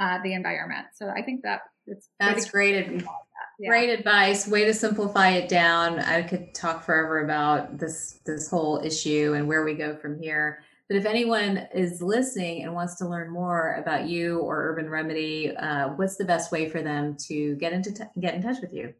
uh, 0.00 0.18
the 0.22 0.34
environment. 0.34 0.86
So 0.94 1.08
I 1.08 1.22
think 1.22 1.42
that 1.42 1.62
it's 1.86 2.08
that's 2.20 2.50
great. 2.50 2.86
That. 2.86 3.04
Yeah. 3.58 3.68
Great 3.70 3.90
advice. 3.90 4.46
Way 4.46 4.64
to 4.66 4.74
simplify 4.74 5.30
it 5.30 5.48
down. 5.48 5.98
I 5.98 6.22
could 6.22 6.54
talk 6.54 6.84
forever 6.84 7.24
about 7.24 7.78
this 7.78 8.20
this 8.24 8.48
whole 8.48 8.80
issue 8.84 9.34
and 9.36 9.48
where 9.48 9.64
we 9.64 9.74
go 9.74 9.96
from 9.96 10.20
here. 10.20 10.60
But 10.88 10.96
if 10.96 11.04
anyone 11.04 11.68
is 11.74 12.00
listening 12.00 12.62
and 12.62 12.72
wants 12.72 12.96
to 12.96 13.08
learn 13.08 13.30
more 13.30 13.74
about 13.74 14.08
you 14.08 14.38
or 14.38 14.70
Urban 14.70 14.88
Remedy, 14.88 15.54
uh, 15.54 15.88
what's 15.90 16.16
the 16.16 16.24
best 16.24 16.50
way 16.50 16.68
for 16.68 16.82
them 16.82 17.16
to 17.26 17.56
get 17.56 17.72
into 17.72 17.92
t- 17.92 18.04
get 18.20 18.34
in 18.34 18.42
touch 18.42 18.60
with 18.60 18.72
you? 18.72 18.94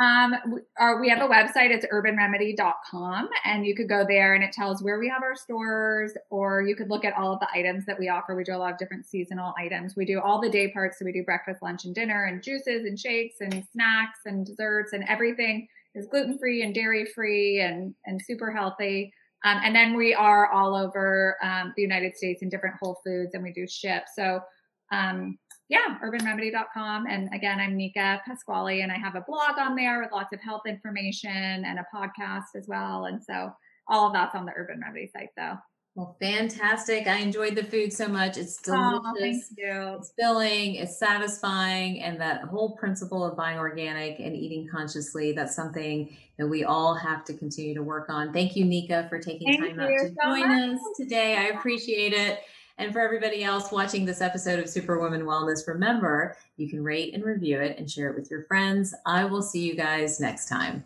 Um, 0.00 0.34
we, 0.52 0.60
our, 0.78 1.00
we 1.00 1.08
have 1.08 1.20
a 1.20 1.32
website. 1.32 1.70
It's 1.70 1.86
urbanremedy.com, 1.86 3.28
and 3.44 3.64
you 3.64 3.76
could 3.76 3.88
go 3.88 4.04
there 4.06 4.34
and 4.34 4.42
it 4.42 4.52
tells 4.52 4.82
where 4.82 4.98
we 4.98 5.08
have 5.08 5.22
our 5.22 5.36
stores, 5.36 6.12
or 6.30 6.62
you 6.62 6.74
could 6.74 6.90
look 6.90 7.04
at 7.04 7.14
all 7.16 7.32
of 7.32 7.40
the 7.40 7.48
items 7.54 7.86
that 7.86 7.98
we 7.98 8.08
offer. 8.08 8.34
We 8.34 8.42
do 8.42 8.54
a 8.54 8.58
lot 8.58 8.72
of 8.72 8.78
different 8.78 9.06
seasonal 9.06 9.54
items. 9.56 9.94
We 9.96 10.04
do 10.04 10.20
all 10.20 10.40
the 10.40 10.50
day 10.50 10.72
parts. 10.72 10.98
So 10.98 11.04
we 11.04 11.12
do 11.12 11.22
breakfast, 11.22 11.62
lunch, 11.62 11.84
and 11.84 11.94
dinner, 11.94 12.24
and 12.24 12.42
juices, 12.42 12.84
and 12.86 12.98
shakes, 12.98 13.36
and 13.40 13.64
snacks, 13.72 14.20
and 14.26 14.44
desserts, 14.44 14.92
and 14.92 15.04
everything 15.08 15.68
is 15.94 16.06
gluten 16.06 16.38
free 16.38 16.62
and 16.62 16.74
dairy 16.74 17.06
free 17.06 17.60
and 17.60 17.94
and 18.04 18.20
super 18.20 18.50
healthy. 18.50 19.12
Um, 19.44 19.60
and 19.62 19.76
then 19.76 19.94
we 19.94 20.14
are 20.14 20.50
all 20.50 20.74
over 20.74 21.36
um, 21.42 21.72
the 21.76 21.82
United 21.82 22.16
States 22.16 22.42
in 22.42 22.48
different 22.48 22.76
Whole 22.82 22.98
Foods, 23.04 23.34
and 23.34 23.42
we 23.42 23.52
do 23.52 23.66
ship. 23.68 24.04
So 24.16 24.40
um, 24.90 25.38
yeah, 25.74 25.98
urbanremedy.com. 26.04 27.06
And 27.08 27.28
again, 27.34 27.58
I'm 27.58 27.76
Neka 27.76 28.20
Pasquale, 28.24 28.82
and 28.82 28.92
I 28.92 28.96
have 28.96 29.16
a 29.16 29.24
blog 29.26 29.58
on 29.58 29.74
there 29.74 30.00
with 30.00 30.12
lots 30.12 30.32
of 30.32 30.40
health 30.40 30.62
information 30.66 31.30
and 31.64 31.78
a 31.78 31.86
podcast 31.94 32.54
as 32.56 32.66
well. 32.68 33.06
And 33.06 33.22
so 33.22 33.50
all 33.88 34.06
of 34.06 34.12
that's 34.12 34.34
on 34.34 34.46
the 34.46 34.52
Urban 34.56 34.80
Remedy 34.80 35.10
site, 35.12 35.30
though. 35.36 35.54
Well, 35.96 36.16
fantastic. 36.20 37.06
I 37.06 37.18
enjoyed 37.18 37.54
the 37.54 37.62
food 37.62 37.92
so 37.92 38.08
much. 38.08 38.36
It's 38.36 38.60
delicious. 38.60 39.00
Oh, 39.04 39.14
thank 39.18 39.44
you. 39.56 39.96
It's 39.98 40.12
filling, 40.18 40.74
it's 40.74 40.98
satisfying, 40.98 42.02
and 42.02 42.20
that 42.20 42.42
whole 42.42 42.76
principle 42.76 43.24
of 43.24 43.36
buying 43.36 43.58
organic 43.58 44.18
and 44.18 44.34
eating 44.34 44.68
consciously, 44.72 45.32
that's 45.32 45.54
something 45.54 46.16
that 46.38 46.48
we 46.48 46.64
all 46.64 46.94
have 46.96 47.24
to 47.26 47.34
continue 47.34 47.74
to 47.74 47.82
work 47.82 48.10
on. 48.10 48.32
Thank 48.32 48.56
you, 48.56 48.64
Neka, 48.64 49.08
for 49.08 49.20
taking 49.20 49.46
thank 49.46 49.76
time 49.76 49.80
out 49.80 49.88
to 49.88 50.08
so 50.08 50.14
join 50.24 50.48
much. 50.48 50.74
us 50.74 50.80
today. 50.96 51.36
I 51.36 51.56
appreciate 51.56 52.12
it. 52.12 52.40
And 52.78 52.92
for 52.92 53.00
everybody 53.00 53.44
else 53.44 53.70
watching 53.70 54.04
this 54.04 54.20
episode 54.20 54.58
of 54.58 54.68
Superwoman 54.68 55.22
Wellness, 55.22 55.68
remember 55.68 56.36
you 56.56 56.68
can 56.68 56.82
rate 56.82 57.14
and 57.14 57.24
review 57.24 57.60
it 57.60 57.78
and 57.78 57.88
share 57.88 58.10
it 58.10 58.16
with 58.16 58.30
your 58.30 58.42
friends. 58.44 58.94
I 59.06 59.24
will 59.24 59.42
see 59.42 59.64
you 59.64 59.76
guys 59.76 60.18
next 60.18 60.48
time. 60.48 60.84